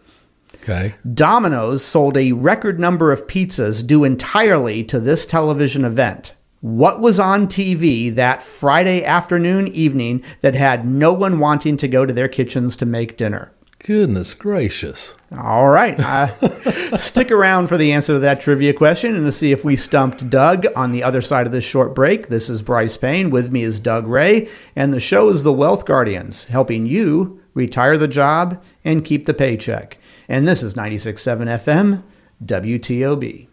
Okay. 0.64 0.94
Domino's 1.14 1.84
sold 1.84 2.16
a 2.16 2.32
record 2.32 2.80
number 2.80 3.12
of 3.12 3.28
pizzas 3.28 3.86
due 3.86 4.04
entirely 4.06 4.84
to 4.86 5.00
this 5.00 5.26
television 5.26 5.84
event. 5.84 6.34
What 6.62 7.02
was 7.02 7.20
on 7.20 7.48
TV 7.48 8.10
that 8.16 8.42
Friday 8.44 9.04
afternoon, 9.04 9.68
evening 9.68 10.24
that 10.42 10.56
had 10.56 10.88
no 10.88 11.12
one 11.14 11.38
wanting 11.40 11.76
to 11.78 11.88
go 11.88 12.06
to 12.06 12.14
their 12.14 12.28
kitchens 12.30 12.76
to 12.78 12.86
make 12.86 13.18
dinner? 13.18 13.52
Goodness 13.86 14.34
gracious. 14.34 15.14
All 15.38 15.68
right. 15.68 16.00
Uh, 16.00 16.26
stick 16.98 17.30
around 17.30 17.68
for 17.68 17.78
the 17.78 17.92
answer 17.92 18.14
to 18.14 18.20
that 18.20 18.40
trivia 18.40 18.74
question 18.74 19.14
and 19.14 19.24
to 19.24 19.32
see 19.32 19.52
if 19.52 19.64
we 19.64 19.76
stumped 19.76 20.28
Doug 20.28 20.66
on 20.76 20.92
the 20.92 21.04
other 21.04 21.22
side 21.22 21.46
of 21.46 21.52
this 21.52 21.66
short 21.66 21.94
break. 21.94 22.26
This 22.26 22.50
is 22.50 22.64
Brice 22.64 22.98
Payne. 22.98 23.30
With 23.30 23.52
me 23.52 23.62
is 23.62 23.78
Doug 23.78 24.08
Ray. 24.08 24.50
And 24.76 24.92
the 24.92 25.00
show 25.00 25.30
is 25.30 25.44
The 25.44 25.54
Wealth 25.54 25.86
Guardians, 25.86 26.46
helping 26.46 26.88
you 26.88 27.40
retire 27.54 27.96
the 27.96 28.08
job 28.08 28.60
and 28.84 29.06
keep 29.06 29.28
the 29.28 29.36
paycheck. 29.36 30.00
And 30.28 30.48
this 30.48 30.64
is 30.64 30.74
96.7 30.74 31.46
FM, 31.46 32.02
WTOB. 32.44 33.48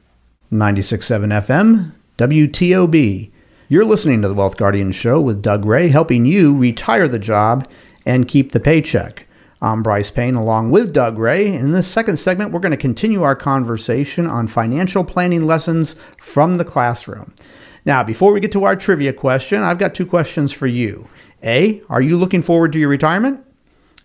96.7 0.50 1.42
FM, 1.42 1.92
WTOB. 2.16 3.30
You're 3.68 3.84
listening 3.84 4.22
to 4.22 4.28
The 4.28 4.34
Wealth 4.34 4.56
Guardians 4.56 4.96
Show 4.96 5.20
with 5.20 5.42
Doug 5.42 5.66
Ray, 5.66 5.88
helping 5.88 6.24
you 6.24 6.56
retire 6.56 7.06
the 7.06 7.18
job 7.18 7.68
and 8.06 8.26
keep 8.26 8.52
the 8.52 8.60
paycheck. 8.60 9.26
I'm 9.62 9.84
Brice 9.84 10.10
Payne 10.10 10.34
along 10.34 10.72
with 10.72 10.92
Doug 10.92 11.18
Ray. 11.18 11.54
In 11.54 11.70
this 11.70 11.86
second 11.86 12.16
segment, 12.16 12.50
we're 12.50 12.58
going 12.58 12.72
to 12.72 12.76
continue 12.76 13.22
our 13.22 13.36
conversation 13.36 14.26
on 14.26 14.48
financial 14.48 15.04
planning 15.04 15.46
lessons 15.46 15.94
from 16.18 16.56
the 16.56 16.64
classroom. 16.64 17.32
Now, 17.84 18.02
before 18.02 18.32
we 18.32 18.40
get 18.40 18.50
to 18.52 18.64
our 18.64 18.74
trivia 18.74 19.12
question, 19.12 19.62
I've 19.62 19.78
got 19.78 19.94
two 19.94 20.04
questions 20.04 20.50
for 20.50 20.66
you. 20.66 21.08
A, 21.44 21.80
are 21.88 22.00
you 22.00 22.16
looking 22.16 22.42
forward 22.42 22.72
to 22.72 22.80
your 22.80 22.88
retirement? 22.88 23.38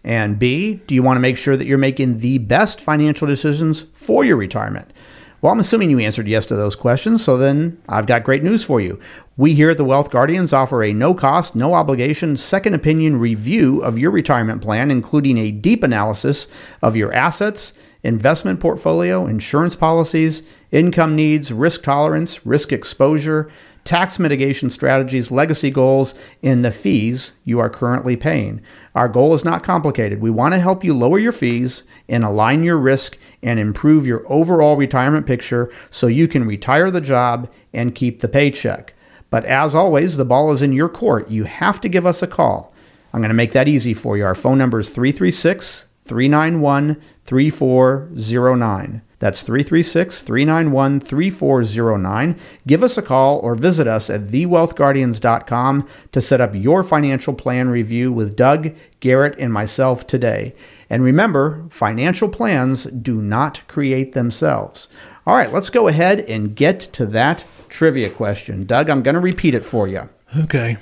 And 0.04 0.38
B, 0.38 0.76
do 0.86 0.94
you 0.94 1.02
want 1.02 1.18
to 1.18 1.22
make 1.22 1.38
sure 1.38 1.58
that 1.58 1.66
you're 1.66 1.80
making 1.80 2.20
the 2.20 2.38
best 2.38 2.80
financial 2.80 3.28
decisions 3.28 3.82
for 3.94 4.24
your 4.24 4.38
retirement? 4.38 4.92
Well, 5.39 5.53
I'm 5.53 5.60
assuming 5.60 5.91
you 5.91 6.00
answered 6.00 6.27
yes 6.27 6.48
to 6.48 6.56
those 6.56 6.75
questions, 6.75 7.24
so 7.24 7.38
then 7.38 7.79
I've 7.88 8.08
got 8.08 8.24
great 8.24 8.41
news 8.41 8.63
for 8.63 8.82
you. 8.82 9.00
We 9.36 9.53
here 9.53 9.70
at 9.70 9.77
the 9.77 9.86
Wealth 9.86 10.10
Guardians 10.10 10.51
offer 10.51 10.82
a 10.82 10.94
no 10.94 11.13
cost, 11.13 11.56
no 11.56 11.75
obligation 11.75 12.36
second 12.38 12.74
opinion 12.74 13.20
review 13.20 13.79
of 13.84 14.00
your 14.00 14.10
retirement 14.10 14.63
plan, 14.63 14.89
including 14.89 15.38
a 15.38 15.51
deep 15.51 15.84
analysis 15.84 16.48
of 16.82 16.96
your 16.96 17.13
assets, 17.13 17.74
investment 18.01 18.60
portfolio, 18.60 19.27
insurance 19.27 19.75
policies, 19.75 20.41
income 20.72 21.15
needs, 21.15 21.53
risk 21.53 21.84
tolerance, 21.84 22.44
risk 22.44 22.74
exposure, 22.74 23.48
tax 23.88 24.20
mitigation 24.20 24.70
strategies, 24.70 25.32
legacy 25.32 25.72
goals, 25.72 26.13
and 26.44 26.63
the 26.63 26.72
fees 26.72 27.32
you 27.46 27.58
are 27.58 27.70
currently 27.70 28.17
paying. 28.17 28.62
Our 28.94 29.08
goal 29.08 29.34
is 29.34 29.46
not 29.46 29.63
complicated. 29.63 30.20
We 30.20 30.29
want 30.29 30.53
to 30.53 30.60
help 30.60 30.84
you 30.84 30.94
lower 30.94 31.17
your 31.17 31.32
fees 31.32 31.84
and 32.10 32.25
align 32.25 32.63
your 32.63 32.77
risk 32.77 33.17
and 33.41 33.60
improve 33.60 34.06
your 34.06 34.24
overall 34.29 34.75
retirement 34.75 35.25
picture 35.25 35.72
so 35.89 36.08
you 36.08 36.27
can 36.27 36.46
retire 36.46 36.91
the 36.91 37.00
job 37.00 37.50
and 37.74 37.96
keep 37.96 38.20
the 38.20 38.27
paycheck. 38.27 38.94
But 39.29 39.46
as 39.46 39.74
always, 39.74 40.17
the 40.17 40.25
ball 40.25 40.51
is 40.51 40.62
in 40.62 40.74
your 40.74 40.89
court. 40.89 41.29
You 41.29 41.46
have 41.46 41.79
to 41.79 41.89
give 41.89 42.06
us 42.06 42.22
a 42.22 42.27
call. 42.27 42.74
I'm 43.13 43.22
going 43.22 43.29
to 43.29 43.36
make 43.36 43.53
that 43.53 43.70
easy 43.70 43.94
for 43.94 44.17
you. 44.17 44.25
Our 44.25 44.36
phone 44.36 44.58
number 44.58 44.79
is 44.79 44.89
336 44.89 45.86
391 46.08 47.02
3409. 47.26 49.02
That's 49.20 49.42
336 49.42 50.22
391 50.22 51.00
3409. 51.00 52.40
Give 52.68 52.84
us 52.84 52.98
a 52.98 53.02
call 53.02 53.40
or 53.40 53.56
visit 53.56 53.88
us 53.88 54.10
at 54.10 54.28
thewealthguardians.com 54.28 55.88
to 56.12 56.22
set 56.22 56.42
up 56.42 56.54
your 56.54 56.84
financial 56.84 57.34
plan 57.34 57.70
review 57.70 58.12
with 58.12 58.36
Doug, 58.36 58.76
Garrett, 59.00 59.38
and 59.40 59.52
myself 59.52 60.06
today. 60.06 60.54
And 60.90 61.04
remember, 61.04 61.66
financial 61.70 62.30
plans 62.30 62.84
do 62.86 63.22
not 63.22 63.68
create 63.68 64.14
themselves. 64.14 64.88
All 65.26 65.36
right, 65.36 65.52
let's 65.52 65.72
go 65.72 65.88
ahead 65.88 66.20
and 66.22 66.56
get 66.56 66.80
to 66.80 67.06
that 67.08 67.44
trivia 67.70 68.10
question. 68.10 68.66
Doug, 68.66 68.90
I'm 68.90 69.02
going 69.04 69.16
to 69.16 69.20
repeat 69.20 69.56
it 69.56 69.66
for 69.66 69.88
you. 69.88 70.10
Okay. 70.38 70.78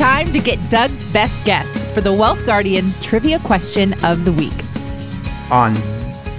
It's 0.00 0.06
time 0.06 0.32
to 0.32 0.40
get 0.40 0.70
Doug's 0.70 1.04
best 1.12 1.44
guess 1.44 1.84
for 1.92 2.00
the 2.00 2.10
Wealth 2.10 2.46
Guardians 2.46 3.00
trivia 3.00 3.38
question 3.40 3.92
of 4.02 4.24
the 4.24 4.32
week. 4.32 4.54
on 5.50 5.74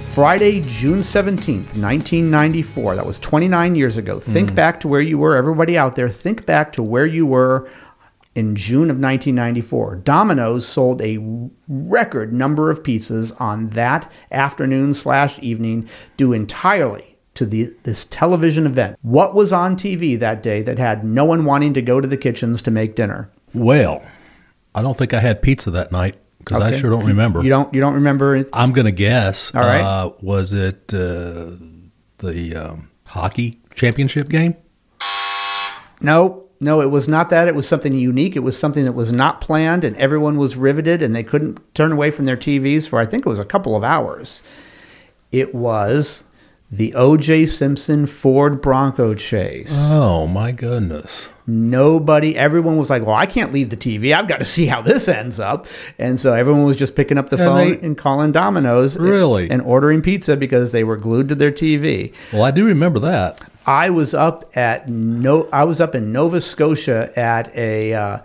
Friday, 0.06 0.62
June 0.62 0.98
17th, 0.98 1.78
1994. 1.78 2.96
That 2.96 3.06
was 3.06 3.20
29 3.20 3.76
years 3.76 3.98
ago. 3.98 4.18
Think 4.18 4.50
mm. 4.50 4.54
back 4.56 4.80
to 4.80 4.88
where 4.88 5.00
you 5.00 5.16
were, 5.16 5.36
everybody 5.36 5.78
out 5.78 5.94
there, 5.94 6.08
think 6.08 6.44
back 6.44 6.72
to 6.72 6.82
where 6.82 7.06
you 7.06 7.24
were 7.24 7.70
in 8.34 8.56
June 8.56 8.90
of 8.90 8.98
1994. 8.98 9.94
Domino's 9.94 10.66
sold 10.66 11.00
a 11.00 11.20
record 11.68 12.32
number 12.32 12.68
of 12.68 12.82
pizzas 12.82 13.40
on 13.40 13.68
that 13.70 14.10
afternoon 14.32 14.92
slash 14.92 15.38
evening 15.38 15.88
due 16.16 16.32
entirely 16.32 17.16
to 17.34 17.46
the, 17.46 17.68
this 17.84 18.06
television 18.06 18.66
event. 18.66 18.98
What 19.02 19.36
was 19.36 19.52
on 19.52 19.76
TV 19.76 20.18
that 20.18 20.42
day 20.42 20.62
that 20.62 20.80
had 20.80 21.04
no 21.04 21.24
one 21.24 21.44
wanting 21.44 21.74
to 21.74 21.82
go 21.82 22.00
to 22.00 22.08
the 22.08 22.16
kitchens 22.16 22.60
to 22.62 22.72
make 22.72 22.96
dinner? 22.96 23.30
Well, 23.54 24.02
I 24.74 24.82
don't 24.82 24.96
think 24.96 25.14
I 25.14 25.20
had 25.20 25.42
pizza 25.42 25.70
that 25.72 25.92
night 25.92 26.16
because 26.38 26.60
I 26.60 26.76
sure 26.76 26.90
don't 26.90 27.06
remember. 27.06 27.42
You 27.42 27.50
don't 27.50 27.72
you 27.74 27.80
don't 27.80 27.94
remember? 27.94 28.44
I'm 28.52 28.72
going 28.72 28.86
to 28.86 28.92
guess. 28.92 29.54
All 29.54 29.62
right. 29.62 29.80
Uh, 29.80 30.12
was 30.20 30.52
it 30.52 30.92
uh, 30.94 31.52
the 32.18 32.54
um, 32.56 32.90
hockey 33.06 33.60
championship 33.74 34.28
game? 34.28 34.56
No, 36.00 36.48
no, 36.60 36.80
it 36.80 36.90
was 36.90 37.08
not 37.08 37.30
that. 37.30 37.48
It 37.48 37.54
was 37.54 37.68
something 37.68 37.92
unique. 37.92 38.36
It 38.36 38.40
was 38.40 38.58
something 38.58 38.84
that 38.84 38.92
was 38.92 39.12
not 39.12 39.40
planned, 39.40 39.84
and 39.84 39.96
everyone 39.96 40.36
was 40.36 40.56
riveted, 40.56 41.02
and 41.02 41.14
they 41.14 41.22
couldn't 41.22 41.60
turn 41.74 41.92
away 41.92 42.10
from 42.10 42.24
their 42.24 42.36
TVs 42.36 42.88
for 42.88 42.98
I 42.98 43.04
think 43.04 43.26
it 43.26 43.28
was 43.28 43.40
a 43.40 43.44
couple 43.44 43.76
of 43.76 43.84
hours. 43.84 44.42
It 45.30 45.54
was 45.54 46.24
the 46.74 46.94
O.J. 46.94 47.44
Simpson 47.46 48.06
Ford 48.06 48.62
Bronco 48.62 49.12
chase. 49.14 49.76
Oh 49.78 50.26
my 50.26 50.52
goodness! 50.52 51.30
Nobody, 51.46 52.34
everyone 52.36 52.78
was 52.78 52.88
like, 52.88 53.04
"Well, 53.04 53.14
I 53.14 53.26
can't 53.26 53.52
leave 53.52 53.68
the 53.68 53.76
TV. 53.76 54.14
I've 54.14 54.26
got 54.26 54.38
to 54.38 54.44
see 54.46 54.64
how 54.66 54.80
this 54.80 55.06
ends 55.06 55.38
up." 55.38 55.66
And 55.98 56.18
so 56.18 56.32
everyone 56.32 56.64
was 56.64 56.76
just 56.78 56.96
picking 56.96 57.18
up 57.18 57.28
the 57.28 57.36
And 57.36 57.44
phone 57.44 57.70
they- 57.72 57.86
and 57.86 57.98
calling 57.98 58.32
Domino's, 58.32 58.96
and- 58.96 59.04
Really? 59.04 59.50
and 59.50 59.60
ordering 59.62 60.00
pizza 60.00 60.36
because 60.36 60.72
they 60.72 60.82
were 60.82 60.96
glued 60.96 61.28
to 61.28 61.34
their 61.34 61.52
TV. 61.52 62.12
Well, 62.32 62.42
I 62.44 62.50
do 62.50 62.64
remember 62.64 62.98
that. 63.00 63.40
I 63.66 63.90
was 63.90 64.14
up 64.14 64.50
at 64.56 64.88
no, 64.88 65.48
I 65.52 65.64
was 65.64 65.80
up 65.80 65.94
in 65.94 66.10
Nova 66.10 66.40
Scotia 66.40 67.10
at 67.16 67.54
a 67.54 67.92
uh, 67.94 68.18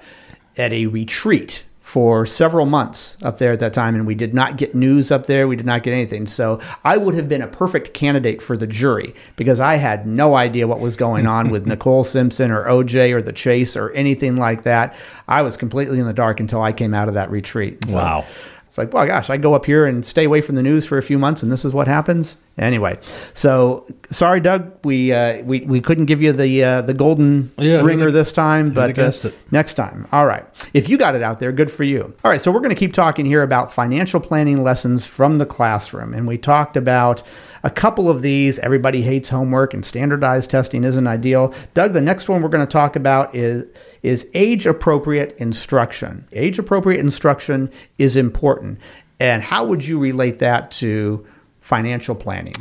at 0.58 0.72
a 0.72 0.86
retreat 0.88 1.64
for 1.88 2.26
several 2.26 2.66
months 2.66 3.16
up 3.24 3.38
there 3.38 3.54
at 3.54 3.62
that 3.62 3.72
time, 3.72 3.96
and 3.96 4.06
we 4.06 4.14
did 4.14 4.34
not 4.34 4.58
get 4.58 4.76
news 4.76 5.10
up 5.10 5.26
there. 5.26 5.48
We 5.48 5.56
did 5.56 5.66
not 5.66 5.84
get 5.84 5.94
anything. 5.94 6.28
So 6.28 6.60
I 6.84 6.98
would 6.98 7.16
have 7.16 7.30
been 7.30 7.42
a 7.42 7.48
perfect 7.48 7.94
candidate 7.94 8.42
for 8.42 8.58
the 8.58 8.68
jury 8.68 9.16
because 9.38 9.62
I 9.62 9.76
had 9.78 10.06
no 10.06 10.36
idea 10.36 10.68
what 10.68 10.82
was 10.82 10.98
going 10.98 11.26
on 11.26 11.50
with 11.50 11.66
Nicole 11.66 12.04
Simpson 12.04 12.52
or 12.52 12.66
OJ 12.66 13.14
or 13.14 13.22
the 13.22 13.32
Chase 13.32 13.78
or 13.78 13.92
anything 13.92 14.36
like 14.36 14.64
that. 14.64 15.00
I 15.30 15.44
was 15.44 15.56
completely 15.56 15.98
in 15.98 16.06
the 16.06 16.14
dark 16.14 16.42
until 16.42 16.62
I 16.62 16.74
came 16.74 16.94
out 16.94 17.08
of 17.08 17.14
that 17.14 17.32
retreat. 17.32 17.78
So, 17.88 17.96
Wow. 17.96 18.26
It's 18.68 18.78
like, 18.78 18.94
well, 18.94 19.08
gosh, 19.08 19.30
I 19.30 19.38
go 19.38 19.54
up 19.54 19.66
here 19.66 19.86
and 19.86 20.06
stay 20.06 20.26
away 20.26 20.42
from 20.42 20.56
the 20.56 20.62
news 20.62 20.86
for 20.86 20.98
a 20.98 21.02
few 21.02 21.18
months, 21.18 21.42
and 21.42 21.52
this 21.52 21.64
is 21.64 21.74
what 21.74 21.88
happens. 21.88 22.36
Anyway, 22.58 22.98
so 23.34 23.86
sorry, 24.10 24.40
Doug, 24.40 24.72
we 24.84 25.14
uh, 25.14 25.42
we, 25.44 25.62
we 25.62 25.80
couldn't 25.80 26.06
give 26.06 26.22
you 26.22 26.34
the 26.34 26.64
uh, 26.64 26.82
the 26.82 26.94
golden 26.94 27.50
Yeah, 27.58 27.82
ringer 27.82 28.12
this 28.12 28.32
time, 28.34 28.72
but 28.72 28.98
uh, 28.98 29.12
next 29.52 29.76
time. 29.76 30.08
All 30.12 30.26
right, 30.26 30.46
if 30.74 30.90
you 30.90 30.98
got 30.98 31.16
it 31.16 31.22
out 31.24 31.40
there, 31.40 31.52
good 31.52 31.72
for 31.72 31.84
you. 31.84 32.16
All 32.24 32.32
right, 32.32 32.42
so 32.42 32.52
we're 32.52 32.60
going 32.60 32.70
to 32.74 32.76
keep 32.76 32.94
talking 32.94 33.26
here 33.26 33.44
about 33.44 33.72
financial 33.72 34.20
planning 34.20 34.64
lessons 34.64 35.06
from 35.06 35.38
the 35.38 35.46
classroom, 35.46 36.14
and 36.14 36.28
we 36.28 36.38
talked 36.38 36.76
about 36.76 37.22
a 37.64 37.70
couple 37.70 38.10
of 38.10 38.22
these. 38.22 38.60
Everybody 38.60 39.02
hates 39.02 39.30
homework, 39.30 39.74
and 39.74 39.86
standardized 39.86 40.50
testing 40.50 40.84
isn't 40.84 41.08
ideal. 41.08 41.54
Doug, 41.74 41.94
the 41.94 42.02
next 42.02 42.30
one 42.30 42.42
we're 42.42 42.50
going 42.50 42.66
to 42.66 42.72
talk 42.72 42.96
about 42.96 43.34
is 43.36 43.66
is 44.04 44.30
age 44.34 44.66
appropriate 44.66 45.34
instruction. 45.38 46.26
Age 46.32 46.60
appropriate 46.60 47.00
instruction 47.00 47.72
is 47.98 48.16
important, 48.16 48.80
and 49.20 49.42
how 49.42 49.66
would 49.66 49.86
you 49.86 50.00
relate 50.00 50.40
that 50.40 50.72
to 50.72 51.26
financial 51.60 52.16
planning? 52.16 52.54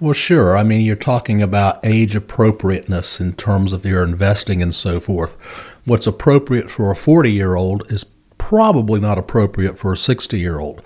Well, 0.00 0.12
sure. 0.12 0.56
I 0.56 0.64
mean, 0.64 0.82
you're 0.82 0.96
talking 0.96 1.40
about 1.40 1.80
age 1.84 2.16
appropriateness 2.16 3.20
in 3.20 3.34
terms 3.34 3.72
of 3.72 3.86
your 3.86 4.02
investing 4.02 4.62
and 4.62 4.74
so 4.74 4.98
forth. 5.00 5.40
What's 5.84 6.06
appropriate 6.06 6.70
for 6.70 6.90
a 6.90 6.96
40 6.96 7.30
year 7.30 7.54
old 7.54 7.90
is 7.90 8.04
probably 8.38 9.00
not 9.00 9.18
appropriate 9.18 9.78
for 9.78 9.92
a 9.92 9.96
60 9.96 10.38
year 10.38 10.58
old. 10.58 10.82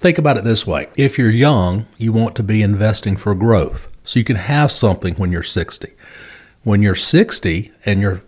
Think 0.00 0.16
about 0.16 0.38
it 0.38 0.44
this 0.44 0.66
way 0.66 0.88
if 0.96 1.18
you're 1.18 1.28
young, 1.28 1.86
you 1.98 2.10
want 2.10 2.34
to 2.36 2.42
be 2.42 2.62
investing 2.62 3.16
for 3.16 3.34
growth 3.34 3.94
so 4.02 4.18
you 4.18 4.24
can 4.24 4.36
have 4.36 4.70
something 4.70 5.14
when 5.16 5.30
you're 5.30 5.42
60. 5.42 5.94
When 6.62 6.80
you're 6.80 6.94
60 6.94 7.70
and 7.84 8.00
you're 8.00 8.22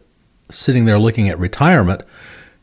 sitting 0.51 0.85
there 0.85 0.99
looking 0.99 1.31
at 1.31 1.39
retirement, 1.39 2.03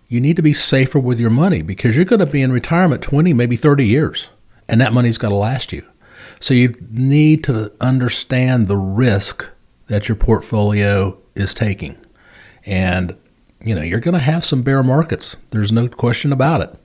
you 0.10 0.22
need 0.22 0.36
to 0.36 0.44
be 0.44 0.54
safer 0.54 1.00
with 1.00 1.20
your 1.20 1.32
money 1.32 1.64
because 1.64 1.96
you're 1.96 2.06
going 2.06 2.20
to 2.20 2.28
be 2.28 2.44
in 2.44 2.52
retirement 2.52 3.02
20, 3.02 3.34
maybe 3.34 3.56
30 3.56 3.84
years, 3.84 4.30
and 4.68 4.80
that 4.80 4.94
money's 4.94 5.18
got 5.18 5.30
to 5.30 5.36
last 5.36 5.74
you. 5.74 5.84
So 6.40 6.54
you 6.54 6.76
need 6.92 7.44
to 7.46 7.72
understand 7.82 8.68
the 8.68 8.78
risk 8.78 9.50
that 9.88 10.08
your 10.08 10.18
portfolio 10.18 11.18
is 11.34 11.56
taking. 11.56 11.98
And 12.64 13.18
you 13.62 13.74
know, 13.74 13.82
you're 13.82 14.00
going 14.00 14.14
to 14.14 14.20
have 14.20 14.46
some 14.46 14.62
bear 14.62 14.84
markets. 14.84 15.36
There's 15.50 15.72
no 15.72 15.88
question 15.88 16.32
about 16.32 16.62
it. 16.62 16.76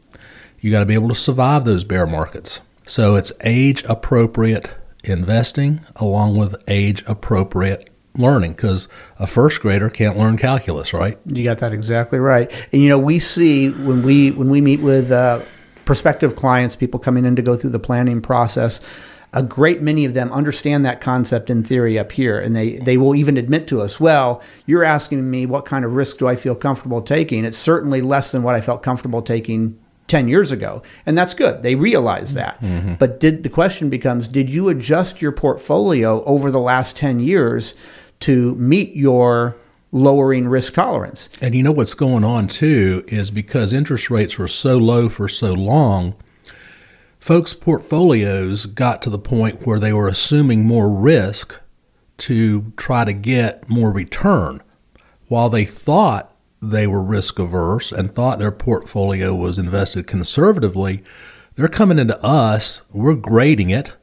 You 0.64 0.70
got 0.70 0.80
to 0.80 0.86
be 0.86 0.94
able 0.94 1.10
to 1.10 1.14
survive 1.14 1.66
those 1.66 1.84
bear 1.84 2.06
markets. 2.06 2.62
So 2.86 3.16
it's 3.16 3.30
age 3.42 3.84
appropriate 3.84 4.70
investing 5.04 5.82
along 5.96 6.38
with 6.38 6.56
age 6.66 7.04
appropriate 7.06 7.90
learning 8.16 8.52
because 8.52 8.88
a 9.18 9.26
first 9.26 9.60
grader 9.60 9.90
can't 9.90 10.16
learn 10.16 10.38
calculus, 10.38 10.94
right? 10.94 11.18
You 11.26 11.44
got 11.44 11.58
that 11.58 11.74
exactly 11.74 12.18
right. 12.18 12.50
And 12.72 12.80
you 12.80 12.88
know, 12.88 12.98
we 12.98 13.18
see 13.18 13.72
when 13.72 14.02
we 14.02 14.30
when 14.30 14.48
we 14.48 14.62
meet 14.62 14.80
with 14.80 15.12
uh, 15.12 15.42
prospective 15.84 16.34
clients, 16.34 16.76
people 16.76 16.98
coming 16.98 17.26
in 17.26 17.36
to 17.36 17.42
go 17.42 17.58
through 17.58 17.70
the 17.70 17.78
planning 17.78 18.22
process. 18.22 18.80
A 19.34 19.42
great 19.42 19.82
many 19.82 20.06
of 20.06 20.14
them 20.14 20.32
understand 20.32 20.86
that 20.86 21.02
concept 21.02 21.50
in 21.50 21.62
theory 21.62 21.98
up 21.98 22.10
here, 22.10 22.40
and 22.40 22.56
they 22.56 22.76
they 22.76 22.96
will 22.96 23.14
even 23.14 23.36
admit 23.36 23.66
to 23.66 23.82
us, 23.82 24.00
"Well, 24.00 24.40
you're 24.64 24.84
asking 24.84 25.30
me 25.30 25.44
what 25.44 25.66
kind 25.66 25.84
of 25.84 25.94
risk 25.94 26.16
do 26.16 26.26
I 26.26 26.36
feel 26.36 26.54
comfortable 26.54 27.02
taking? 27.02 27.44
It's 27.44 27.58
certainly 27.58 28.00
less 28.00 28.32
than 28.32 28.42
what 28.42 28.54
I 28.54 28.62
felt 28.62 28.82
comfortable 28.82 29.20
taking 29.20 29.78
10 30.06 30.28
years 30.28 30.52
ago 30.52 30.82
and 31.06 31.16
that's 31.16 31.34
good. 31.34 31.62
They 31.62 31.74
realize 31.74 32.34
that. 32.34 32.60
Mm-hmm. 32.60 32.94
But 32.94 33.20
did 33.20 33.42
the 33.42 33.48
question 33.48 33.90
becomes 33.90 34.28
did 34.28 34.50
you 34.50 34.68
adjust 34.68 35.22
your 35.22 35.32
portfolio 35.32 36.22
over 36.24 36.50
the 36.50 36.60
last 36.60 36.96
10 36.96 37.20
years 37.20 37.74
to 38.20 38.54
meet 38.56 38.94
your 38.94 39.56
lowering 39.92 40.48
risk 40.48 40.74
tolerance? 40.74 41.30
And 41.40 41.54
you 41.54 41.62
know 41.62 41.72
what's 41.72 41.94
going 41.94 42.24
on 42.24 42.48
too 42.48 43.04
is 43.06 43.30
because 43.30 43.72
interest 43.72 44.10
rates 44.10 44.38
were 44.38 44.48
so 44.48 44.76
low 44.76 45.08
for 45.08 45.28
so 45.28 45.52
long, 45.52 46.14
folks' 47.18 47.54
portfolios 47.54 48.66
got 48.66 49.00
to 49.02 49.10
the 49.10 49.18
point 49.18 49.66
where 49.66 49.78
they 49.78 49.92
were 49.92 50.08
assuming 50.08 50.66
more 50.66 50.92
risk 50.92 51.58
to 52.16 52.72
try 52.76 53.04
to 53.04 53.12
get 53.12 53.68
more 53.68 53.92
return. 53.92 54.62
While 55.28 55.48
they 55.48 55.64
thought 55.64 56.33
they 56.70 56.86
were 56.86 57.02
risk 57.02 57.38
averse 57.38 57.92
and 57.92 58.14
thought 58.14 58.38
their 58.38 58.52
portfolio 58.52 59.34
was 59.34 59.58
invested 59.58 60.06
conservatively, 60.06 61.02
they're 61.56 61.68
coming 61.68 61.98
into 61.98 62.20
us, 62.24 62.82
we're 62.92 63.14
grading 63.14 63.70
it 63.70 63.96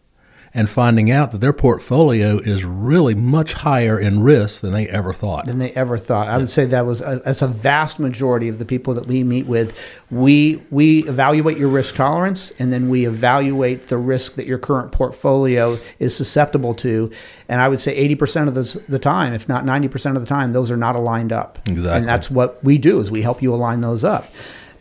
and 0.54 0.70
finding 0.70 1.10
out 1.10 1.32
that 1.32 1.40
their 1.40 1.54
portfolio 1.54 2.38
is 2.38 2.66
really 2.66 3.16
much 3.16 3.54
higher 3.54 3.98
in 3.98 4.22
risk 4.22 4.62
than 4.62 4.74
they 4.74 4.88
ever 4.88 5.14
thought. 5.14 5.46
than 5.46 5.60
they 5.60 5.72
ever 5.72 5.98
thought. 5.98 6.28
I 6.28 6.38
would 6.38 6.50
say 6.50 6.66
that 6.66 6.86
was 6.86 7.02
a, 7.02 7.22
that's 7.24 7.42
a 7.42 7.48
vast 7.48 8.00
majority 8.00 8.50
of 8.50 8.60
the 8.60 8.66
people 8.66 8.94
that 8.96 9.08
we 9.08 9.24
meet 9.24 9.46
with. 9.46 9.78
We 10.10 10.62
we 10.70 11.08
evaluate 11.08 11.58
your 11.58 11.70
risk 11.70 11.96
tolerance, 11.96 12.52
and 12.60 12.72
then 12.72 12.90
we 12.90 13.06
evaluate 13.06 13.88
the 13.88 13.98
risk 13.98 14.36
that 14.36 14.46
your 14.46 14.58
current 14.58 14.92
portfolio 14.92 15.78
is 16.00 16.16
susceptible 16.16 16.74
to. 16.76 17.12
And 17.48 17.62
I 17.62 17.70
would 17.70 17.80
say 17.80 17.96
eighty 17.96 18.16
percent 18.16 18.50
of 18.50 18.56
the, 18.56 18.82
the 18.90 19.00
time, 19.00 19.34
if 19.34 19.48
not 19.48 19.66
ninety 19.66 19.88
percent 19.88 20.18
of 20.18 20.22
the 20.22 20.28
time, 20.28 20.52
those 20.52 20.70
are 20.70 20.78
not 20.78 20.96
aligned 20.96 21.32
up. 21.32 21.60
Exactly. 21.70 21.92
And 21.92 22.08
that's 22.08 22.30
what 22.30 22.62
we 22.64 22.78
do 22.78 23.00
is 23.00 23.10
we 23.10 23.22
help 23.22 23.42
you 23.42 23.54
align 23.54 23.82
those 23.82 24.04
up. 24.04 24.28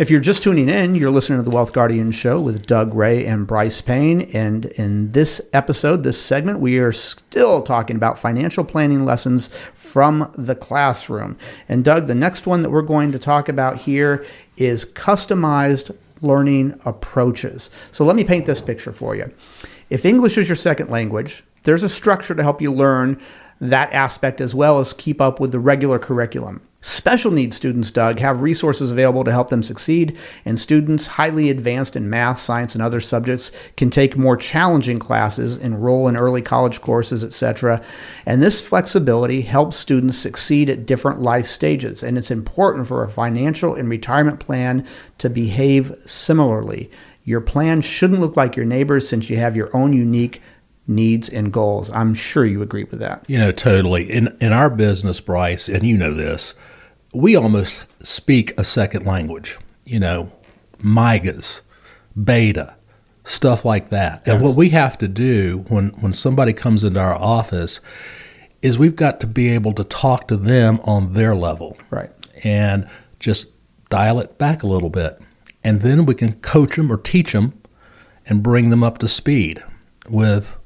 If 0.00 0.10
you're 0.10 0.18
just 0.18 0.42
tuning 0.42 0.70
in, 0.70 0.94
you're 0.94 1.10
listening 1.10 1.40
to 1.40 1.42
the 1.42 1.54
Wealth 1.54 1.74
Guardian 1.74 2.10
Show 2.10 2.40
with 2.40 2.64
Doug 2.64 2.94
Ray 2.94 3.26
and 3.26 3.46
Brice 3.46 3.82
Payne. 3.82 4.22
And 4.32 4.64
in 4.64 5.12
this 5.12 5.42
episode, 5.52 6.04
this 6.04 6.18
segment, 6.18 6.58
we 6.58 6.78
are 6.78 6.90
still 6.90 7.60
talking 7.60 7.96
about 7.96 8.18
financial 8.18 8.64
planning 8.64 9.04
lessons 9.04 9.48
from 9.74 10.32
the 10.38 10.54
classroom. 10.54 11.36
And 11.68 11.84
Doug, 11.84 12.06
the 12.06 12.14
next 12.14 12.46
one 12.46 12.62
that 12.62 12.70
we're 12.70 12.80
going 12.80 13.12
to 13.12 13.18
talk 13.18 13.50
about 13.50 13.76
here 13.76 14.24
is 14.56 14.86
customized 14.86 15.94
learning 16.22 16.80
approaches. 16.86 17.68
So 17.92 18.02
let 18.02 18.16
me 18.16 18.24
paint 18.24 18.46
this 18.46 18.62
picture 18.62 18.92
for 18.92 19.14
you. 19.14 19.30
If 19.90 20.06
English 20.06 20.38
is 20.38 20.48
your 20.48 20.56
second 20.56 20.88
language, 20.88 21.44
there's 21.64 21.82
a 21.82 21.90
structure 21.90 22.34
to 22.34 22.42
help 22.42 22.62
you 22.62 22.72
learn 22.72 23.20
that 23.60 23.92
aspect 23.92 24.40
as 24.40 24.54
well 24.54 24.78
as 24.78 24.94
keep 24.94 25.20
up 25.20 25.40
with 25.40 25.52
the 25.52 25.60
regular 25.60 25.98
curriculum. 25.98 26.62
Special 26.82 27.30
needs 27.30 27.56
students, 27.56 27.90
Doug, 27.90 28.20
have 28.20 28.40
resources 28.40 28.90
available 28.90 29.22
to 29.24 29.30
help 29.30 29.50
them 29.50 29.62
succeed, 29.62 30.18
and 30.46 30.58
students 30.58 31.06
highly 31.08 31.50
advanced 31.50 31.94
in 31.94 32.08
math, 32.08 32.38
science, 32.38 32.74
and 32.74 32.82
other 32.82 33.02
subjects 33.02 33.52
can 33.76 33.90
take 33.90 34.16
more 34.16 34.36
challenging 34.36 34.98
classes, 34.98 35.58
enroll 35.58 36.08
in 36.08 36.16
early 36.16 36.40
college 36.40 36.80
courses, 36.80 37.22
etc. 37.22 37.82
And 38.24 38.42
this 38.42 38.66
flexibility 38.66 39.42
helps 39.42 39.76
students 39.76 40.16
succeed 40.16 40.70
at 40.70 40.86
different 40.86 41.20
life 41.20 41.46
stages, 41.46 42.02
and 42.02 42.16
it's 42.16 42.30
important 42.30 42.86
for 42.86 43.04
a 43.04 43.10
financial 43.10 43.74
and 43.74 43.86
retirement 43.86 44.40
plan 44.40 44.86
to 45.18 45.28
behave 45.28 45.92
similarly. 46.06 46.90
Your 47.24 47.42
plan 47.42 47.82
shouldn't 47.82 48.20
look 48.20 48.38
like 48.38 48.56
your 48.56 48.64
neighbor's 48.64 49.06
since 49.06 49.28
you 49.28 49.36
have 49.36 49.54
your 49.54 49.68
own 49.76 49.92
unique 49.92 50.40
needs 50.86 51.28
and 51.28 51.52
goals. 51.52 51.92
I'm 51.92 52.14
sure 52.14 52.44
you 52.44 52.62
agree 52.62 52.84
with 52.84 53.00
that. 53.00 53.24
You 53.28 53.38
know, 53.38 53.52
totally. 53.52 54.10
In 54.10 54.36
in 54.40 54.52
our 54.52 54.70
business, 54.70 55.20
Brice, 55.20 55.68
and 55.68 55.86
you 55.86 55.96
know 55.96 56.12
this, 56.12 56.54
we 57.12 57.36
almost 57.36 57.86
speak 58.04 58.58
a 58.58 58.64
second 58.64 59.06
language. 59.06 59.58
You 59.84 60.00
know, 60.00 60.32
MIGAs, 60.78 61.62
beta, 62.22 62.74
stuff 63.24 63.64
like 63.64 63.90
that. 63.90 64.26
And 64.26 64.42
what 64.42 64.56
we 64.56 64.70
have 64.70 64.98
to 64.98 65.08
do 65.08 65.64
when 65.68 65.88
when 66.00 66.12
somebody 66.12 66.52
comes 66.52 66.84
into 66.84 67.00
our 67.00 67.14
office 67.14 67.80
is 68.62 68.78
we've 68.78 68.96
got 68.96 69.20
to 69.20 69.26
be 69.26 69.48
able 69.48 69.72
to 69.72 69.84
talk 69.84 70.28
to 70.28 70.36
them 70.36 70.80
on 70.84 71.14
their 71.14 71.34
level. 71.34 71.76
Right. 71.90 72.10
And 72.44 72.88
just 73.18 73.52
dial 73.88 74.20
it 74.20 74.38
back 74.38 74.62
a 74.62 74.66
little 74.66 74.90
bit. 74.90 75.18
And 75.64 75.82
then 75.82 76.06
we 76.06 76.14
can 76.14 76.34
coach 76.34 76.76
them 76.76 76.90
or 76.90 76.96
teach 76.96 77.32
them 77.32 77.54
and 78.26 78.42
bring 78.42 78.70
them 78.70 78.82
up 78.82 78.98
to 78.98 79.08
speed 79.08 79.62
with 80.08 80.58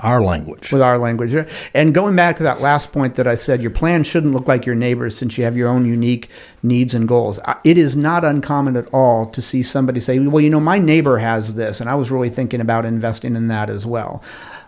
our 0.00 0.22
language. 0.22 0.72
with 0.72 0.82
our 0.82 0.98
language. 0.98 1.34
And 1.74 1.94
going 1.94 2.16
back 2.16 2.36
to 2.36 2.42
that 2.42 2.60
last 2.60 2.92
point 2.92 3.14
that 3.14 3.26
I 3.26 3.34
said, 3.34 3.62
your 3.62 3.70
plan 3.70 4.04
shouldn't 4.04 4.34
look 4.34 4.48
like 4.48 4.66
your 4.66 4.74
neighbor's 4.74 5.16
since 5.16 5.38
you 5.38 5.44
have 5.44 5.56
your 5.56 5.68
own 5.68 5.86
unique 5.86 6.28
needs 6.62 6.94
and 6.94 7.06
goals. 7.06 7.40
It 7.64 7.78
is 7.78 7.96
not 7.96 8.24
uncommon 8.24 8.76
at 8.76 8.88
all 8.92 9.26
to 9.26 9.40
see 9.42 9.62
somebody 9.62 10.00
say, 10.00 10.18
Well, 10.18 10.42
you 10.42 10.50
know, 10.50 10.60
my 10.60 10.78
neighbor 10.78 11.18
has 11.18 11.54
this, 11.54 11.80
and 11.80 11.88
I 11.88 11.94
was 11.94 12.10
really 12.10 12.28
thinking 12.28 12.60
about 12.60 12.84
investing 12.84 13.36
in 13.36 13.48
that 13.48 13.70
as 13.70 13.86
well. 13.86 14.22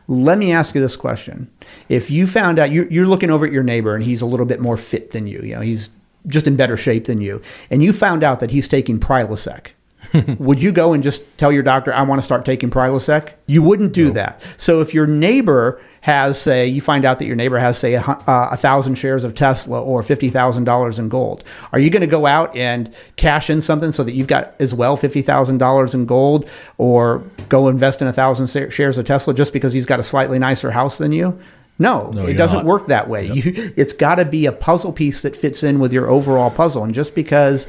Let 0.08 0.38
me 0.38 0.52
ask 0.52 0.74
you 0.74 0.80
this 0.80 0.96
question. 0.96 1.50
If 1.88 2.10
you 2.10 2.26
found 2.26 2.58
out 2.58 2.72
you're, 2.72 2.90
you're 2.90 3.06
looking 3.06 3.30
over 3.30 3.46
at 3.46 3.52
your 3.52 3.62
neighbor 3.62 3.94
and 3.94 4.04
he's 4.04 4.20
a 4.20 4.26
little 4.26 4.46
bit 4.46 4.60
more 4.60 4.76
fit 4.76 5.12
than 5.12 5.26
you, 5.26 5.40
you 5.42 5.54
know, 5.54 5.60
he's 5.60 5.90
just 6.26 6.46
in 6.46 6.56
better 6.56 6.76
shape 6.76 7.06
than 7.06 7.20
you, 7.20 7.42
and 7.70 7.82
you 7.82 7.92
found 7.92 8.22
out 8.22 8.40
that 8.40 8.50
he's 8.50 8.68
taking 8.68 8.98
Prilosec, 9.00 9.68
would 10.38 10.60
you 10.62 10.72
go 10.72 10.92
and 10.92 11.02
just 11.02 11.22
tell 11.38 11.52
your 11.52 11.62
doctor, 11.62 11.92
I 11.92 12.02
want 12.02 12.18
to 12.18 12.22
start 12.22 12.44
taking 12.44 12.70
Prilosec? 12.70 13.32
You 13.46 13.62
wouldn't 13.62 13.92
do 13.92 14.10
that. 14.12 14.42
So 14.56 14.80
if 14.80 14.92
your 14.94 15.06
neighbor 15.06 15.80
has, 16.02 16.40
say, 16.40 16.66
you 16.66 16.80
find 16.80 17.04
out 17.04 17.18
that 17.20 17.26
your 17.26 17.36
neighbor 17.36 17.58
has, 17.58 17.78
say, 17.78 17.94
a, 17.94 18.00
uh, 18.00 18.48
a 18.50 18.56
thousand 18.56 18.96
shares 18.96 19.22
of 19.22 19.34
Tesla 19.34 19.80
or 19.80 20.02
fifty 20.02 20.28
thousand 20.30 20.64
dollars 20.64 20.98
in 20.98 21.08
gold, 21.08 21.44
are 21.72 21.78
you 21.78 21.90
going 21.90 22.00
to 22.00 22.06
go 22.08 22.26
out 22.26 22.54
and 22.56 22.92
cash 23.16 23.48
in 23.48 23.60
something 23.60 23.92
so 23.92 24.02
that 24.02 24.12
you've 24.12 24.26
got 24.26 24.54
as 24.60 24.74
well 24.74 24.96
fifty 24.96 25.22
thousand 25.22 25.58
dollars 25.58 25.94
in 25.94 26.06
gold, 26.06 26.48
or 26.76 27.22
go 27.48 27.68
invest 27.68 28.02
in 28.02 28.08
a 28.08 28.12
thousand 28.12 28.48
shares 28.72 28.98
of 28.98 29.04
Tesla 29.06 29.32
just 29.32 29.52
because 29.52 29.72
he's 29.72 29.86
got 29.86 30.00
a 30.00 30.02
slightly 30.02 30.38
nicer 30.38 30.72
house 30.72 30.98
than 30.98 31.12
you? 31.12 31.38
No, 31.78 32.10
No, 32.10 32.26
it 32.26 32.34
doesn't 32.34 32.58
not. 32.58 32.66
work 32.66 32.86
that 32.88 33.08
way. 33.08 33.26
You, 33.28 33.72
it's 33.76 33.92
got 33.92 34.16
to 34.16 34.24
be 34.24 34.46
a 34.46 34.52
puzzle 34.52 34.92
piece 34.92 35.22
that 35.22 35.34
fits 35.34 35.62
in 35.62 35.78
with 35.80 35.92
your 35.92 36.08
overall 36.08 36.50
puzzle. 36.50 36.84
And 36.84 36.92
just 36.94 37.14
because 37.14 37.66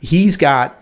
he's 0.00 0.36
got 0.36 0.79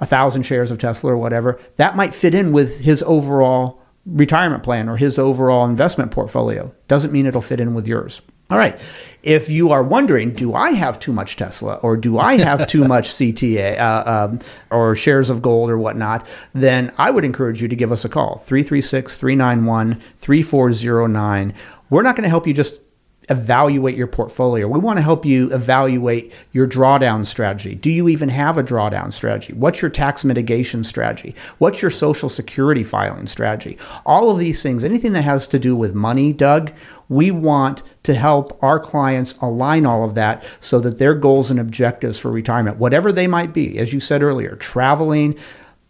a 0.00 0.06
thousand 0.06 0.44
shares 0.44 0.70
of 0.70 0.78
Tesla 0.78 1.12
or 1.12 1.18
whatever, 1.18 1.60
that 1.76 1.96
might 1.96 2.14
fit 2.14 2.34
in 2.34 2.52
with 2.52 2.80
his 2.80 3.02
overall 3.02 3.80
retirement 4.06 4.62
plan 4.62 4.88
or 4.88 4.96
his 4.96 5.18
overall 5.18 5.66
investment 5.66 6.10
portfolio. 6.10 6.74
Doesn't 6.86 7.12
mean 7.12 7.26
it'll 7.26 7.42
fit 7.42 7.60
in 7.60 7.74
with 7.74 7.86
yours. 7.86 8.22
All 8.50 8.56
right. 8.56 8.80
If 9.22 9.50
you 9.50 9.70
are 9.72 9.82
wondering, 9.82 10.32
do 10.32 10.54
I 10.54 10.70
have 10.70 10.98
too 10.98 11.12
much 11.12 11.36
Tesla 11.36 11.74
or 11.82 11.98
do 11.98 12.18
I 12.18 12.36
have 12.38 12.66
too 12.66 12.84
much 12.88 13.08
CTA 13.08 13.78
uh, 13.78 14.28
um, 14.30 14.38
or 14.70 14.96
shares 14.96 15.28
of 15.28 15.42
gold 15.42 15.68
or 15.68 15.76
whatnot, 15.76 16.26
then 16.54 16.90
I 16.96 17.10
would 17.10 17.24
encourage 17.24 17.60
you 17.60 17.68
to 17.68 17.76
give 17.76 17.92
us 17.92 18.06
a 18.06 18.08
call 18.08 18.38
336 18.38 19.18
391 19.18 20.00
3409. 20.16 21.54
We're 21.90 22.02
not 22.02 22.16
going 22.16 22.22
to 22.22 22.30
help 22.30 22.46
you 22.46 22.54
just 22.54 22.80
evaluate 23.30 23.96
your 23.96 24.06
portfolio. 24.06 24.66
We 24.66 24.78
want 24.78 24.98
to 24.98 25.02
help 25.02 25.24
you 25.24 25.52
evaluate 25.52 26.32
your 26.52 26.66
drawdown 26.66 27.26
strategy. 27.26 27.74
Do 27.74 27.90
you 27.90 28.08
even 28.08 28.28
have 28.28 28.56
a 28.56 28.62
drawdown 28.62 29.12
strategy? 29.12 29.52
What's 29.52 29.82
your 29.82 29.90
tax 29.90 30.24
mitigation 30.24 30.84
strategy? 30.84 31.34
What's 31.58 31.82
your 31.82 31.90
social 31.90 32.28
security 32.28 32.84
filing 32.84 33.26
strategy? 33.26 33.78
All 34.06 34.30
of 34.30 34.38
these 34.38 34.62
things, 34.62 34.84
anything 34.84 35.12
that 35.12 35.22
has 35.22 35.46
to 35.48 35.58
do 35.58 35.76
with 35.76 35.94
money, 35.94 36.32
Doug, 36.32 36.72
we 37.08 37.30
want 37.30 37.82
to 38.02 38.14
help 38.14 38.62
our 38.62 38.78
clients 38.78 39.36
align 39.42 39.86
all 39.86 40.04
of 40.04 40.14
that 40.14 40.44
so 40.60 40.78
that 40.80 40.98
their 40.98 41.14
goals 41.14 41.50
and 41.50 41.60
objectives 41.60 42.18
for 42.18 42.30
retirement, 42.30 42.78
whatever 42.78 43.12
they 43.12 43.26
might 43.26 43.52
be, 43.52 43.78
as 43.78 43.92
you 43.92 44.00
said 44.00 44.22
earlier, 44.22 44.54
traveling, 44.54 45.38